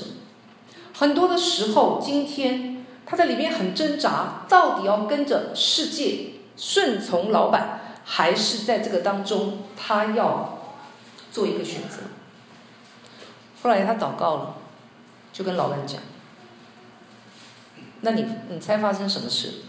[0.92, 10.56] 很多的时候，今天他在里面很挣扎，到底要跟着世界顺从老板，还是在这个当中他要
[11.37, 11.99] 做一个选择？
[13.62, 14.57] 后来他祷告了，
[15.35, 16.01] 就跟老板讲
[18.01, 19.64] ：“那你你猜发生什么事？”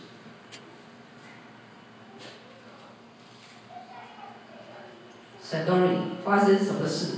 [5.44, 7.18] 闪动里发生什么事？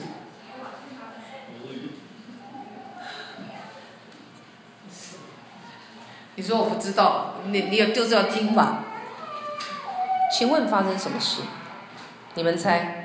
[6.33, 8.83] 你说我不知道，你你有就是要听吧？
[10.35, 11.43] 请问发生什么事？
[12.33, 12.98] 你们猜？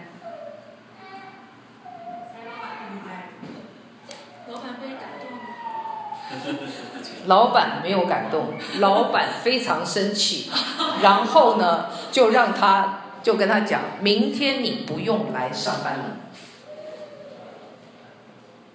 [7.26, 10.50] 老板没有感动，老板非常生气，
[11.02, 16.04] 然后呢，就让他就跟他讲，明天你不用来上班了。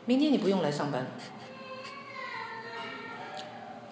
[0.06, 1.08] 明天你不用来上班了。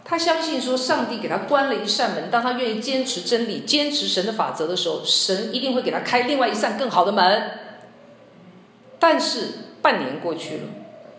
[0.03, 7.51] 他相信说，上帝给他关了一扇门，当他愿意坚持真理、坚持神的法则的时候，神一定会给他开另外一扇更好的门。
[8.97, 9.49] 但是
[9.81, 10.63] 半年过去了，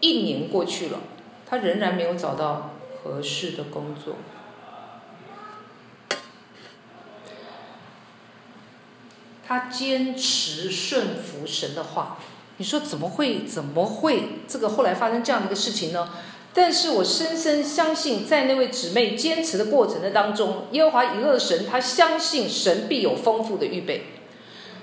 [0.01, 0.99] 一年过去了，
[1.47, 2.71] 他仍然没有找到。
[3.09, 4.17] 合适的工作，
[9.47, 12.19] 他坚持顺服神的话。
[12.59, 13.45] 你说怎么会？
[13.45, 14.41] 怎么会？
[14.47, 16.11] 这个后来发生这样的一个事情呢？
[16.53, 24.07] 但是我深深相信，在那位姊妹坚持的过程的当中，耶和华以勒神，他相信神必有丰富的预备，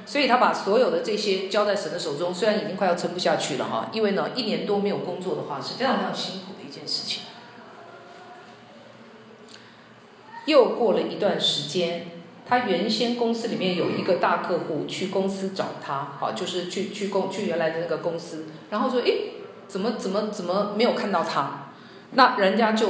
[0.06, 2.34] 所以他把所有的这些交在神的手中。
[2.34, 7.24] 虽然已经快要撑不下去了哈，因为呢，一年多没有工作的话，是非常非常辛苦的一件事情。
[10.46, 12.08] 又过了一段时间，
[12.48, 19.32] 他原先公司里面有一个大客户去公司找他，好，就是去去公去原来的那个公司，然后说，诶，
[19.68, 21.70] 怎么怎么怎么没有看到他？
[22.12, 22.88] 那人家就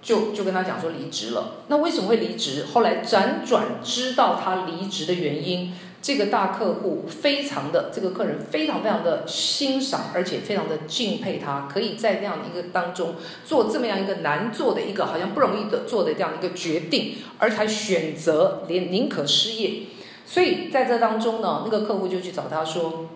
[0.00, 1.64] 就就跟他讲说离职了。
[1.68, 2.64] 那为什么会离职？
[2.72, 5.74] 后来辗转知道他离职的原因。
[6.08, 19.82] 这个大客户非常的，这个客人非常非常的欣赏，而且非常的敬佩他，可以在那样的一个当中做这么样一个难做的一个好像不容易的做的这样一个决定，而才选择连宁可失业。
[20.24, 23.10] 所以在这当中呢，那个客户就去找他说：“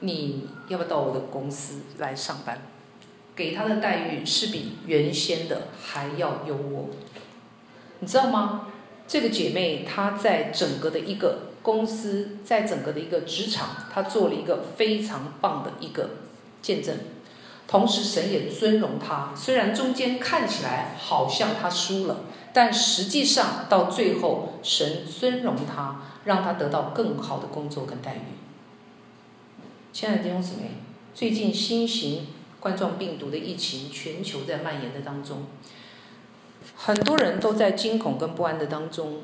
[0.00, 2.60] 你要不要到我的公司来上班？
[3.34, 6.84] 给他的待遇是比原先的还要优渥，
[8.00, 8.66] 你知道吗？”
[9.08, 11.46] 这个姐妹她在整个的一个。
[11.62, 16.10] 公司在整个的一个职场，他做了一个非常棒的一个
[16.62, 16.96] 见证，
[17.68, 19.34] 同时神也尊荣他。
[19.36, 22.20] 虽然中间看起来好像他输了，
[22.54, 28.20] 但实际上到最后，神尊荣他，让他得到更好的工作跟待遇。
[29.92, 30.78] 亲爱的弟兄姊妹，
[31.14, 35.44] 最近新型冠状病毒的疫情全球在蔓延的当中，
[36.74, 39.22] 很多人都在惊恐跟不安的当中。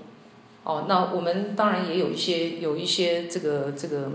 [0.67, 4.11] 哦，那我们当然也有一些有一些这个这个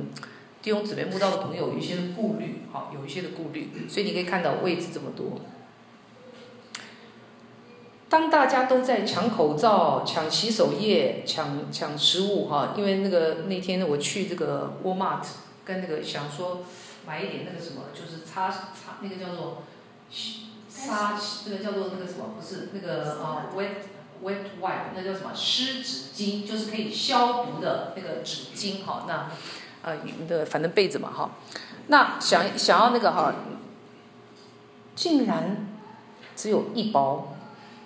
[0.61, 5.39] 弟兄姊妹慕道的朋友有一些的顾虑，好，有一些的顾虑，所以你可以看到位置这么多。
[8.09, 15.25] 当大家都在抢口罩、抢洗手液、抢抢食物，哈，因为那个那天我去这个 Walmart，
[15.63, 16.63] 跟那个想说
[17.07, 19.63] 买一点那个什么，就是擦擦那个叫做
[20.67, 24.00] 擦，那个叫做那个什么，不是那个啊 wet。
[24.23, 29.05] Wet wipe，那叫什么湿纸巾，就是可以消毒的那个纸巾哈。
[29.07, 29.31] 那
[29.81, 31.31] 呃，你的反正被子嘛哈。
[31.87, 33.33] 那想想要那个哈，
[34.95, 35.67] 竟然
[36.35, 37.35] 只有一包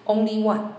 [0.06, 0.72] ，only one。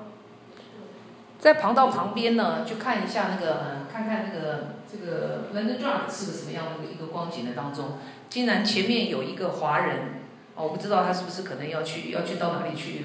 [1.39, 7.99] 在旁道旁边呢，去看一下那个，看看那个这个 London Drug 是个什么样的一个光景的当中，
[8.29, 10.21] 竟然前面有一个华人，
[10.55, 13.05] 哦，我不知道他是不是可能要去要去到哪里去。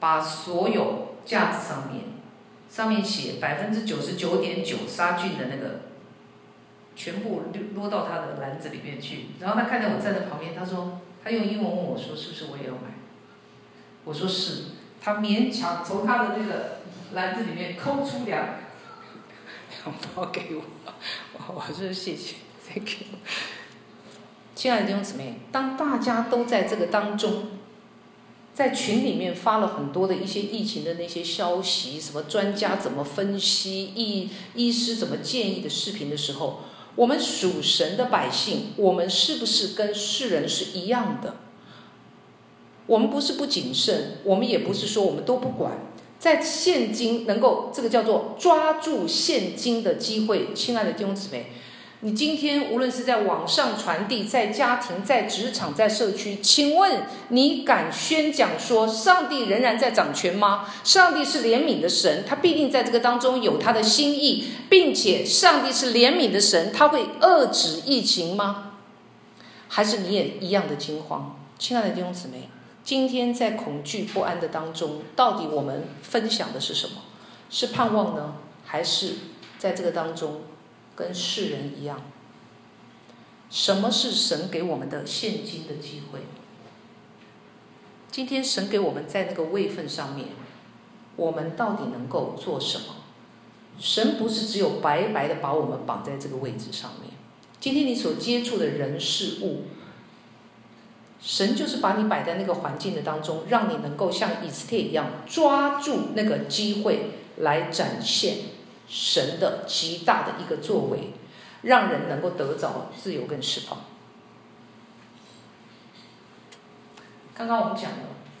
[0.00, 2.04] 把所有架子上面，
[2.68, 5.82] 上面写百分之九十九点九杀菌的那个
[6.96, 7.42] 全部
[7.74, 9.26] 落到他的篮子里面去。
[9.38, 12.94] 然后他看见我站在旁边，他说，他用英文问我说，是不是我也要买？
[14.04, 14.64] 我说是。
[15.02, 16.80] 他勉强从他的那个
[17.14, 18.48] 篮子里面抠出两
[19.82, 20.62] 两包给我，
[21.54, 22.36] 我说谢谢
[22.68, 23.06] ，Thank you。
[24.54, 27.48] 亲爱的弟兄姊妹，当大家都在这个当中，
[28.60, 36.60] 在群里面发了很多的一些疫情的那些消息，什么专家怎么分析，医医师怎么建议的视频的时候，
[36.94, 41.36] 我们属神的百姓，我们是不是跟世人是一样的？
[42.86, 45.78] 我们不是不谨慎，我们也不是说我们都不管，
[46.18, 51.46] 在现今能够这个叫做抓住现今的机会，亲爱的弟兄姊妹。
[52.02, 60.66] 你今天无论是在网上传递，在家庭、在职场、在社区，请问你敢宣讲说上帝仍然在掌权吗？
[60.82, 68.72] 上帝是怜悯的神，他必定在这个当中有他的心意，并且上帝是怜悯的神，他会遏止疫情吗？
[69.68, 71.38] 还是你也一样的惊慌？
[71.58, 72.48] 亲爱的弟兄姊妹，
[72.82, 77.02] 今天在恐惧不安的当中，到底我们分享的是什么？
[77.50, 79.16] 是盼望呢，还是
[79.58, 80.40] 在这个当中？
[80.96, 82.02] 跟世人一样，
[83.50, 86.20] 什么是神给我们的现今的机会？
[88.10, 90.28] 今天神给我们在那个位份上面，
[91.16, 92.96] 我们到底能够做什么？
[93.78, 97.12] 神不是只有白白的把我们绑在这个位置上面。
[97.60, 99.62] 今天你所接触的人事物，
[101.20, 108.38] 神就是把你摆在那个环境的当中，让你能够像以斯帖一样抓住那个机会来展现。
[108.90, 111.12] 神的极大的一个作为，
[111.62, 113.78] 让人能够得着自由跟释放。
[117.32, 117.98] 刚刚我们讲了，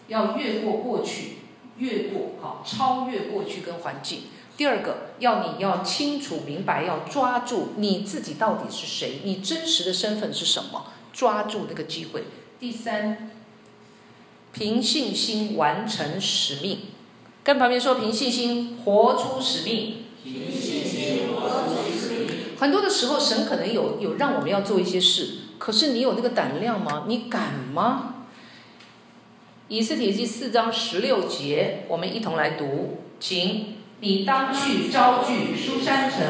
[0.08, 1.36] 要越过过去，
[1.78, 4.24] 越过好，超越过去跟环境。
[4.56, 12.24] 第二个，要你要清楚明白，要抓住你自己到底是谁，你真实的身份是什么，抓住那个机会。
[12.58, 13.30] 第三，
[14.52, 16.80] 凭信心完成使命，
[17.44, 20.06] 跟旁边说，凭信心活出使命。
[22.60, 27.04] 很多的时候，神可能有有让我们要做一些事，可是你有那个胆量吗？
[27.08, 28.16] 你敢吗？
[29.68, 36.20] 以斯帖记四章十六节，我们一同来读，请你当去招聚书珊城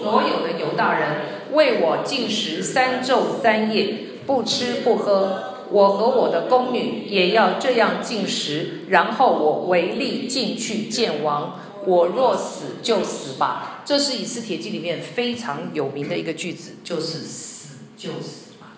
[0.00, 1.16] 所有的犹大人，
[1.52, 5.48] 为我禁食三昼三夜，不吃不喝。
[5.68, 11.58] 我和我的宫女也要这样禁食，然后我唯力进去见王。
[11.84, 18.74] 我若死就死吧，这是以斯帖记里面非常有名的一个句子，就是死就死吧，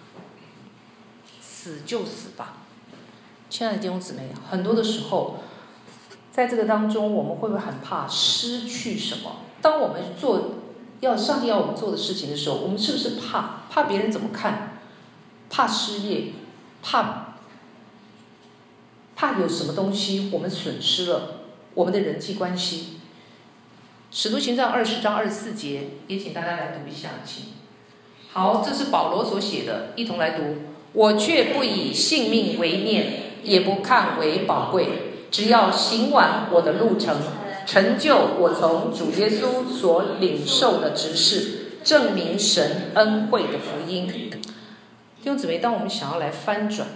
[1.41, 2.59] 死就死吧。
[3.51, 5.37] 亲爱的弟兄姊妹，很多的时候，
[6.33, 9.37] 在这个当中，我们会不会很怕失去什么？
[9.61, 10.57] 当我们做
[11.01, 14.79] 要上帝要我们做的事情的时候，我们是不是怕怕别人怎么看？
[15.51, 16.33] 怕失业？
[16.83, 17.37] 怕
[19.15, 21.41] 怕有什么东西我们损失了？
[21.75, 22.77] 我们的人际关系，
[24.17, 27.47] 《使徒行传》二十章二十四节，也请大家来读一下，请。
[28.31, 30.59] 好，这是保罗所写的，一同来读。
[30.93, 33.07] 我却不以性命为念，
[33.43, 34.87] 也不看为宝贵，
[35.33, 37.17] 只要行完我的路程，
[37.67, 44.07] 成就我从主耶稣所领受的职事，证明神恩惠的福音。
[44.07, 46.87] 弟兄姊妹，当我们想要来翻转。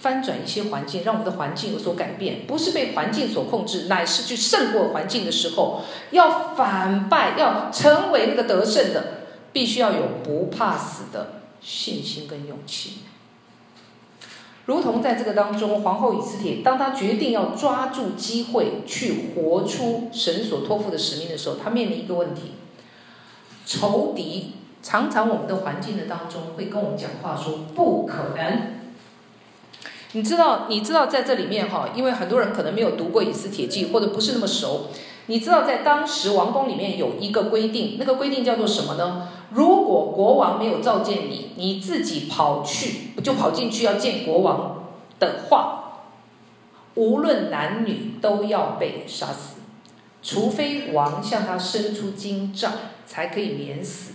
[0.00, 9.04] 翻转一些环境，让我们的环境有所改变，不是被环境所控制，乃是去胜过环境的时候，要反败，要成为那个得胜的，
[9.52, 12.98] 必须要有不怕死的信心跟勇气。
[14.66, 22.52] 如同在这个当中，皇后以斯帖，当她决定要抓住机会去活出神所托付的使命的时候，她面临一个问题：
[23.64, 28.77] 仇敌常常我们的环境的当中会跟我们讲话说不可能。
[30.12, 34.86] 你知道，你知道在这里面哈，因为很多人可能没有读过《以斯帖记》，或者不是那么熟。
[35.26, 39.28] 你知道，在当时王宫里面有一个规定，那个规定叫做什么呢？
[39.50, 44.86] 如果国王没有召见你，你自己跑去，就跑进去要见国王
[45.20, 46.04] 的话，
[46.94, 49.56] 无论男女都要被杀死，
[50.22, 52.72] 除非王向他伸出金杖，
[53.06, 54.14] 才可以免死。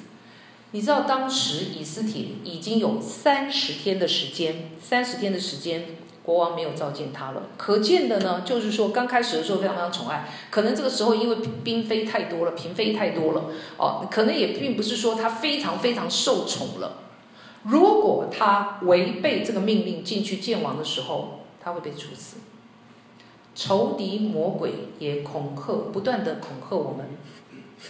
[0.73, 5.85] 你知道当时以斯帖已经有三十天的时间，三十天的时间，
[6.23, 7.43] 国王没有召见他了。
[7.57, 17.03] 可见的呢，就是说刚开始的时候非常非常宠爱，可能这个时候因为嫔妃太多了，嫔妃太多了，哦，可能也并不是说他非常非常受宠了。
[17.65, 22.37] 如果他违背这个命令进去见王的时候，他会被处死。
[23.55, 27.05] 仇敌魔鬼也恐吓，不断的恐吓我们。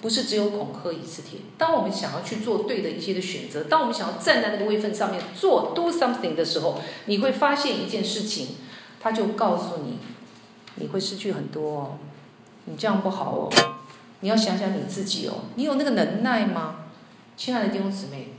[0.01, 1.39] 不是只有恐吓以斯帖。
[1.57, 8.55] 当我们想要去做对的一些的选择，当我们想要站在那个位分上面做 do something 的时候，你会发现一件事情，
[8.99, 9.99] 他就告诉你，
[10.75, 11.97] 你会失去很多哦，
[12.65, 13.49] 你这样不好哦，
[14.19, 16.85] 你要想想你自己哦，你有那个能耐吗？
[17.37, 18.29] 亲爱的弟兄姊妹。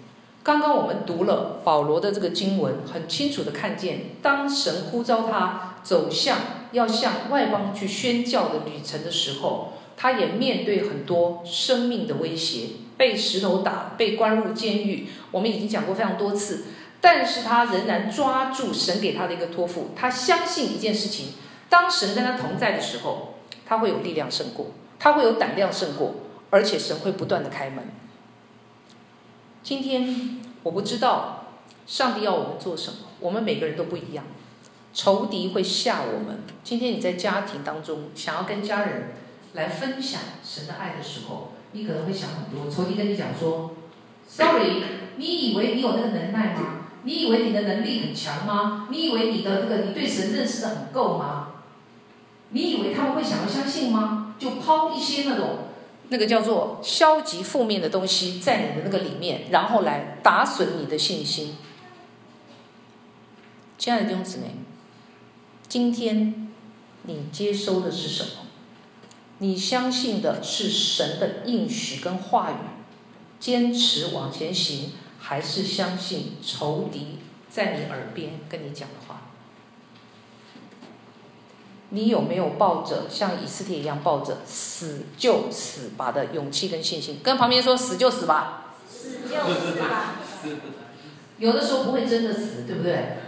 [0.43, 6.37] 刚刚我们读了保罗的这个经文，很清楚的看见，当神呼召他走向
[6.73, 15.09] 要向外邦去宣教的旅程的时候，他也面对很多生命的威胁，被石头打，被关入监狱。
[15.31, 16.65] 我们已经讲过非常多次，
[17.01, 21.29] 但是他仍然抓住神给他的一个托付，他相信一件事情：
[21.69, 23.35] 当神跟他同在的时候，
[23.67, 24.67] 他会有力量胜过，
[24.99, 26.15] 他会有胆量胜过，
[26.51, 27.85] 而且神会不断的开门。
[29.63, 31.47] 今天我不知道
[31.87, 34.25] 上帝要我们做什么，我们每个人都不一样，
[34.93, 36.41] 仇敌会吓我们。
[36.63, 39.15] 今天你在家庭当中想要跟家人
[39.55, 42.71] 来分享神的爱的时候，你可能会想很多。
[42.71, 43.75] 仇敌跟你讲说
[44.29, 44.83] ：“Sorry，
[45.17, 46.87] 你以为你有那个能耐吗？
[47.03, 48.89] 你以为你的能力很强吗？
[48.91, 51.53] 你以为你的那个你对神认识的很够吗？
[52.51, 54.35] 你以为他们会想要相信吗？
[54.39, 55.59] 就抛一些那种。”
[56.11, 61.57] 那个叫做消极负面的东西在你的那个里面，然后来打损你的信心。
[63.79, 64.55] 亲爱的弟兄姊妹，
[65.67, 66.51] 今天
[67.05, 68.31] 你接收的是什么？
[69.45, 72.55] 你相信的是神的应许跟话语，
[73.39, 77.19] 坚持往前行，还是相信仇敌
[77.51, 79.21] 在你耳边跟你讲的话？
[81.91, 87.21] 你有没有抱着像以斯帖一样抱着死就死吧的勇气跟信心？
[87.23, 88.73] 跟旁边说死就死吧。
[88.89, 90.15] 死就死吧。
[91.37, 93.19] 有的时候不会真的死，对不对？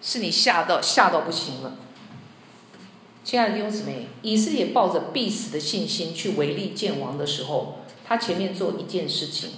[0.00, 1.72] 是你吓到吓到不行了。
[3.24, 9.50] 亲爱的弟兄姊妹，以斯帖抱着必死的信心去违例见王的时候，他前面做一件事情，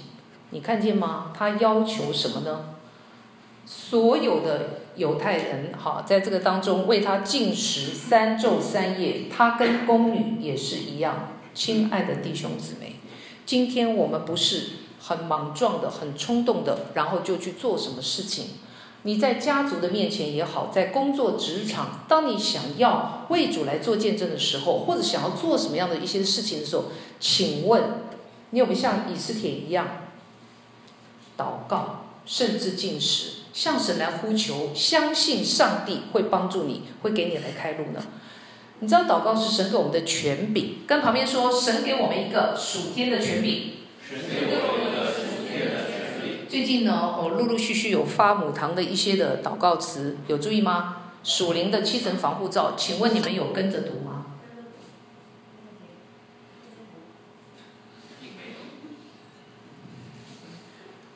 [0.51, 1.33] 你看见吗？
[1.35, 2.75] 他要求什么呢？
[3.65, 4.81] 所有的。
[4.95, 11.33] 犹太人哈，在这个当中为他禁食三昼三夜，他跟宫女也是一样。
[11.53, 12.95] 亲爱的弟兄姊妹，
[13.45, 14.67] 今天我们不是
[15.01, 18.51] 很莽撞的、很冲动的，然后就去做什么事情。
[19.05, 26.85] 你在家族的面前也好，在工作职场，当你想要为主来做见证的时候，或者想要做什么样的一些事情的时候，
[27.19, 27.83] 请问
[28.49, 29.87] 你有没有像以斯帖一样
[31.37, 33.43] 祷告，甚至进食？
[33.53, 38.03] 向神来呼求，相信上帝会帮助你，会给你来开路呢。
[38.79, 43.73] 你知道祷告是神给我们的权柄，跟旁边说，神给我们一个属天的权柄。
[44.01, 44.84] 神给我们一个属天的权柄。
[46.55, 51.11] 最近呢，我陆陆续续有发母堂的一些的祷告词，有注意吗？
[51.21, 54.27] 属灵的七层防护罩，请问你们有跟着读吗？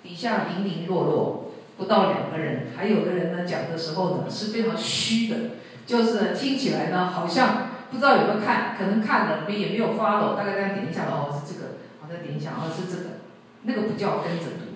[0.03, 1.51] 底下零零落落。
[1.77, 5.37] 不到两个人，还有个人呢讲的时候呢是非常虚的，
[5.85, 13.19] 就是听起来呢好像不知道有没有看，可能看了没也没有 follow，大概再点一下哦，是这个，好再点一下哦，是这个，
[13.63, 14.68] 那个不叫跟着读。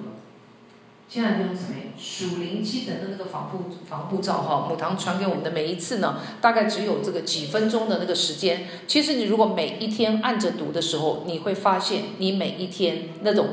[1.10, 8.68] 亲爱的弟兄姊妹，属灵七层的那个防护防护罩哈，母堂传给我们的每一次呢，大概只有这个几分钟的那个时间。
[8.88, 13.48] 其实你如果每一天按着读的时候，你会发现你每一天那种。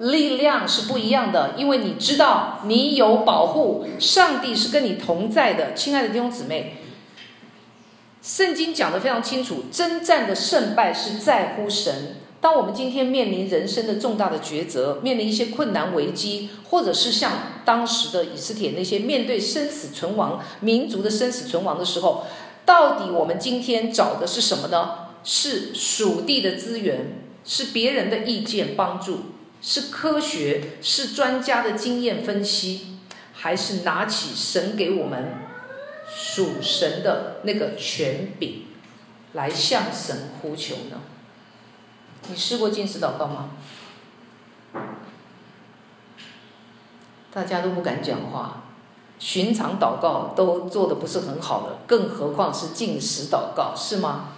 [0.00, 5.74] 力量是不一样的，因为你知道你有保护，上帝是跟你同在的。
[5.74, 6.78] 亲爱的弟兄姊妹，
[8.22, 12.16] 圣经讲的非常清楚，征战的胜败是在乎神。
[12.40, 17.32] 当我们今天面临人生的重大的抉择，面临一些困难危机，或者是像
[17.64, 22.24] 当时的以斯帖那些面对生死存亡、民族的生死存亡的时候，
[22.64, 25.08] 到底我们今天找的是什么呢？
[25.22, 27.12] 是属地的资源，
[27.44, 29.18] 是别人的意见帮助。
[29.62, 32.96] 是科学，是专家的经验分析，
[33.34, 35.34] 还是拿起神给我们
[36.08, 38.62] 属神的那个权柄，
[39.34, 41.02] 来向神呼求呢？
[42.28, 43.50] 你试过禁食祷告吗？
[47.32, 48.64] 大家都不敢讲话，
[49.18, 54.30] 寻常祷告都做的不是很好的，更何况是禁食祷告，是吗？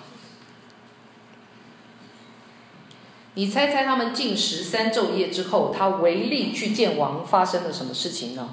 [3.35, 8.51] 你猜猜他们禁食三昼夜之后，他唯力去见王，发生了什么事情呢？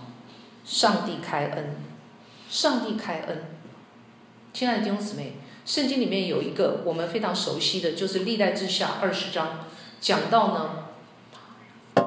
[0.63, 1.75] 上帝开恩，
[2.49, 3.43] 上帝开恩。
[4.53, 5.37] 亲爱的弟兄姊妹，
[5.69, 9.67] 圣经里面有一个我们非常熟悉的，就是历代志下二十章，
[10.01, 12.05] 讲到呢，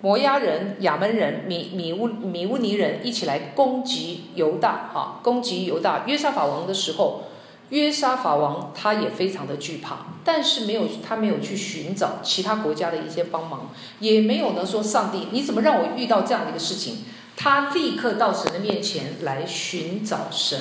[0.00, 6.02] 摩押人、亚扪人、米米乌米乌尼人一起来攻击犹大，哈，攻击犹大。
[6.08, 7.22] 约沙法王的时候。
[7.70, 13.70] 约沙法王他也非常的惧怕，但是没有他没有去寻找其他国家的一些帮忙，
[14.00, 17.04] 也没有呢说上帝你怎么让我遇到这样的一个事情？
[17.34, 20.60] 他立刻到神的面前来寻找神，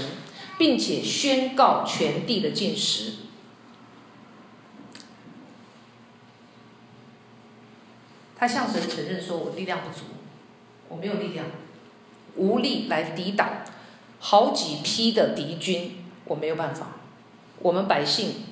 [0.61, 3.13] 并且宣告全地的禁食。
[8.35, 10.05] 他向神承认说：“我力量不足，
[10.87, 11.47] 我没有力量，
[12.35, 13.63] 无力来抵挡
[14.19, 15.95] 好几批的敌军，
[16.25, 16.89] 我没有办法。”
[17.57, 18.43] 我们百姓，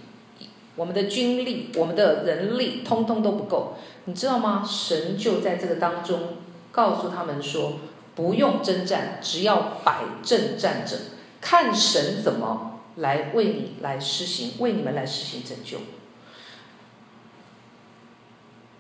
[0.76, 4.68] 我们的军力，我们的人力，通通都不够，你知道吗？
[4.68, 6.38] 神就在这个当中
[6.72, 7.74] 告诉他们说：
[8.16, 10.98] 不用征战，只要摆阵站着，
[11.42, 15.78] 看神怎么来为你来施行，为你们来施行拯救。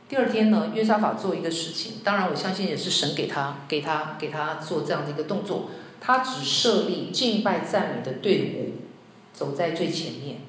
[0.07, 5.69] 第二天呢，约沙法做一个事情，当然我相信也是神给他、给他、给他做这样的一个动作。
[6.01, 8.73] 他只设立敬拜赞美的队伍。
[9.31, 10.41] 走在最前面，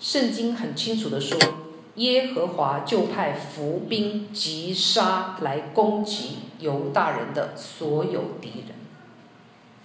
[0.00, 1.38] 圣经很清楚的说，
[1.94, 8.76] 耶和华就派伏兵击杀来攻击犹大人的所有敌人。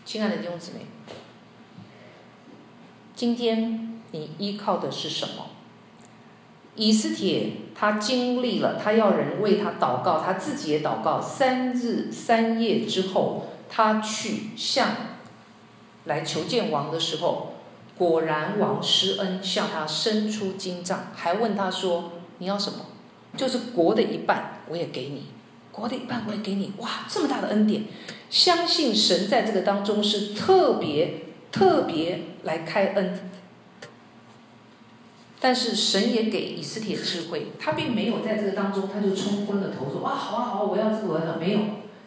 [0.03, 0.87] 亲爱的弟兄姊妹，
[3.17, 5.47] 今天你依靠的是什么？
[6.75, 14.89] 以斯帖他经历了，他要人为他祷告，他自己也祷告，三日三夜之后，他去向
[16.05, 17.53] 来求见王的时候。
[17.97, 22.85] 果然，王施恩向他伸出金杖，还问他说：“你要什么？
[23.35, 25.25] 就是国的一半，我也给你。
[25.71, 26.73] 国的一半，我也给你。
[26.77, 27.85] 哇，这么大的恩典！
[28.29, 33.29] 相信神在这个当中是特别特别来开恩。
[35.39, 41.37] 但是神也给以斯帖智慧，他并没有在这个当中他就冲昏了头，说：哇，好啊好啊，我要这个我要。
[41.37, 41.59] 没有，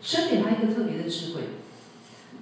[0.02, 1.42] 神给他一个特别的智慧，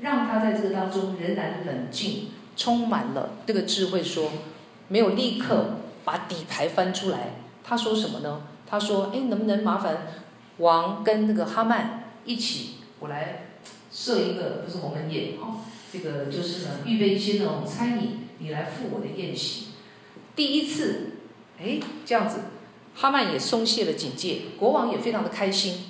[0.01, 4.33] 让他在这个当中仍然冷静。”充满了这个智慧，说
[4.89, 7.35] 没有立刻把底牌翻出来。
[7.63, 8.41] 他说什么呢？
[8.67, 10.09] 他说：“哎，能不能麻烦
[10.57, 13.47] 王跟那个哈曼一起，我来
[13.93, 15.61] 设一个不是鸿门宴哦，
[15.93, 19.69] 这个就是呢，预备一些那种餐饮，你来赴我的宴席。”
[20.37, 21.13] 第一次，
[21.61, 22.41] 哎，这样子，
[22.95, 25.85] 哈曼也松懈了警戒，国王也非常的开心。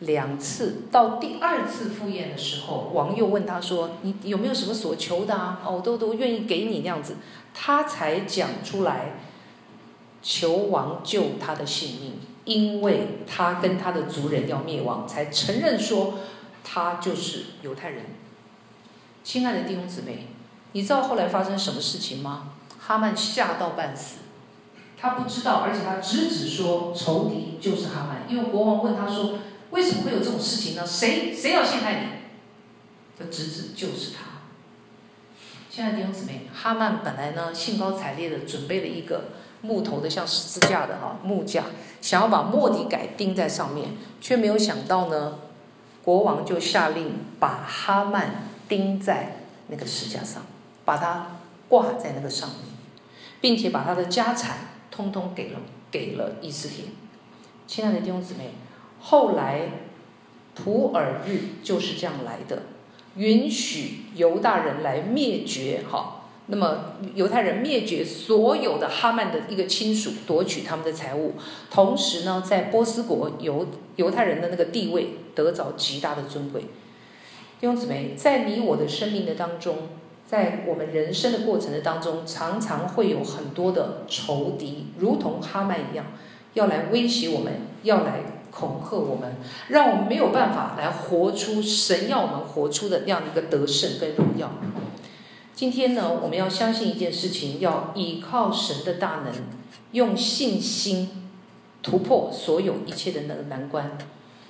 [0.00, 5.62] 两次到第二次赴宴的时候，王又问他说：“你有没有什么所求的啊？
[5.64, 7.16] 哦，都都愿意给你那样子。”
[7.54, 9.20] 他才讲出来，
[10.20, 12.14] 求王救他的性命，
[12.44, 16.14] 因为他跟他的族人要灭亡，才承认说
[16.64, 18.06] 他就是犹太人。
[19.24, 20.28] 亲爱的弟兄姊妹，
[20.72, 22.50] 你知道后来发生什么事情吗？
[22.78, 24.18] 哈曼吓到半死，
[24.96, 29.38] 他不知道，而且他直指说仇敌就是哈曼，因为国王问他说。
[29.72, 30.86] 为什么会有这种事情呢？
[30.86, 32.06] 谁谁要陷害你？
[33.18, 34.42] 这侄子就是他。
[35.70, 39.30] 亲爱的弟兄姊妹，哈曼本来呢兴高采烈的准备了一个
[39.62, 41.64] 木头的像十字架的哈木架，
[42.02, 45.38] 想要把莫迪改钉在上面，却没有想到呢，
[46.04, 49.36] 国王就下令把哈曼钉在
[49.68, 50.46] 那个石架上，
[50.86, 52.58] 把他挂在那个上面，
[53.38, 55.60] 并且把他的家产通通给了
[55.90, 56.86] 给了伊斯帖。
[57.66, 58.52] 亲爱的弟兄姊妹。
[58.98, 59.68] 后来，
[60.54, 62.62] 普珥日就是这样来的，
[63.16, 66.22] 允许犹大人来灭绝哈。
[66.46, 71.34] 那么犹太人灭绝所有的哈曼的一个亲属，夺取他们的财物，
[71.70, 73.66] 同时呢，在波斯国犹
[73.96, 76.64] 犹太人的那个地位得着极大的尊贵。
[77.62, 79.76] 弟兄姊妹，在你我的生命的当中，
[80.26, 86.06] 在我们人生的过程的当中，常常会有很多的仇敌，如同哈曼一样，
[86.54, 87.52] 要来威胁我们，
[87.84, 88.20] 要来。
[88.50, 89.36] 恐吓我们，
[89.68, 94.50] 让我们没有办法来活出神要我们活出的那样的一个得胜跟荣耀。
[95.54, 99.32] 今天呢，我们要相信一件事情，要依靠神的大能，
[99.92, 101.30] 用信心
[101.80, 103.96] 突破所有一切的那个难关。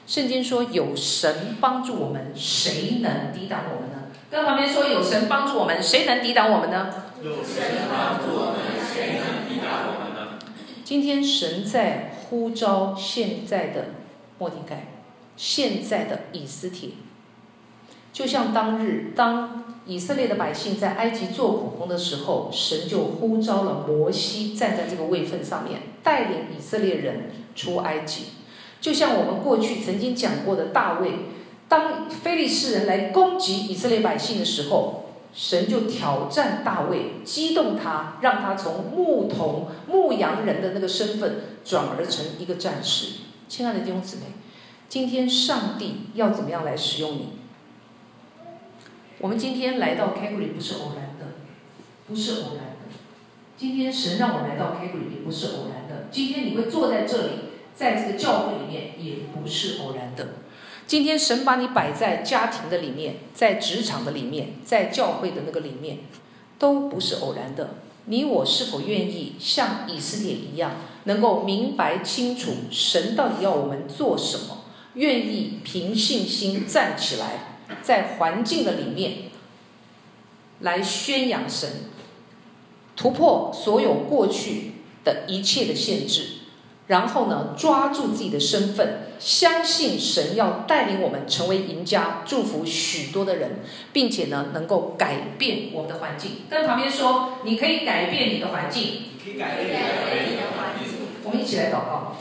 [0.06, 4.08] 圣经说，有神帮助我们，谁能抵挡我们呢？
[4.30, 6.88] 跟旁边说，有神帮助我们，谁能抵挡我们呢？
[7.22, 10.38] 有神帮助我们，谁能抵挡我们呢？
[10.84, 12.08] 今天神在。
[12.32, 13.88] 呼召现在的
[14.38, 14.86] 末底改，
[15.36, 16.88] 现在的以斯帖，
[18.10, 28.28] 就像当日当以色列的百姓在埃及做苦工的时候，神就呼召了摩西站在这个位份上面，带领以色列人出埃及。
[28.82, 31.12] 就像我们过去曾经讲过的大卫，
[31.66, 34.98] 当非利士人来攻击以色列百姓的时候。
[35.34, 43.14] 神就挑战大卫，激动他，让他从牧童、牧羊人的那个身份转而成一个战士。
[43.48, 44.24] 亲爱的弟兄姊妹，
[44.90, 47.28] 今天上帝要怎么样来使用你？
[49.20, 51.36] 我们今天来到 Calvary 不是偶然的，
[52.06, 52.94] 不是偶然的。
[53.56, 57.32] 今天神让我来到 Calvary 也不是偶然的，今天你会坐在这里，
[57.74, 60.28] 在这个教会里面也不是偶然的。
[60.86, 65.98] 今天神把你摆在家庭的里面，在职场的里面，在教会的那个里面，
[66.58, 67.74] 都不是偶然的。
[68.06, 70.72] 你我是否愿意像以斯帖一样，
[71.04, 74.64] 能够明白清楚神到底要我们做什么？
[74.94, 79.12] 愿意凭信心站起来，在环境的里面
[80.60, 81.70] 来宣扬神，
[82.94, 84.72] 突破所有过去
[85.04, 86.41] 的一切的限制。
[86.88, 93.60] 然后呢，抓住自己的身份，相信神要带领我们成为赢家，祝福许多的人，
[93.92, 96.42] 并且呢，能够改变我们的环境。
[96.50, 98.82] 跟旁边说，你可以改变你的环境。
[98.82, 100.98] 你可以改变你的环境。
[101.22, 102.16] 我们一起来祷告。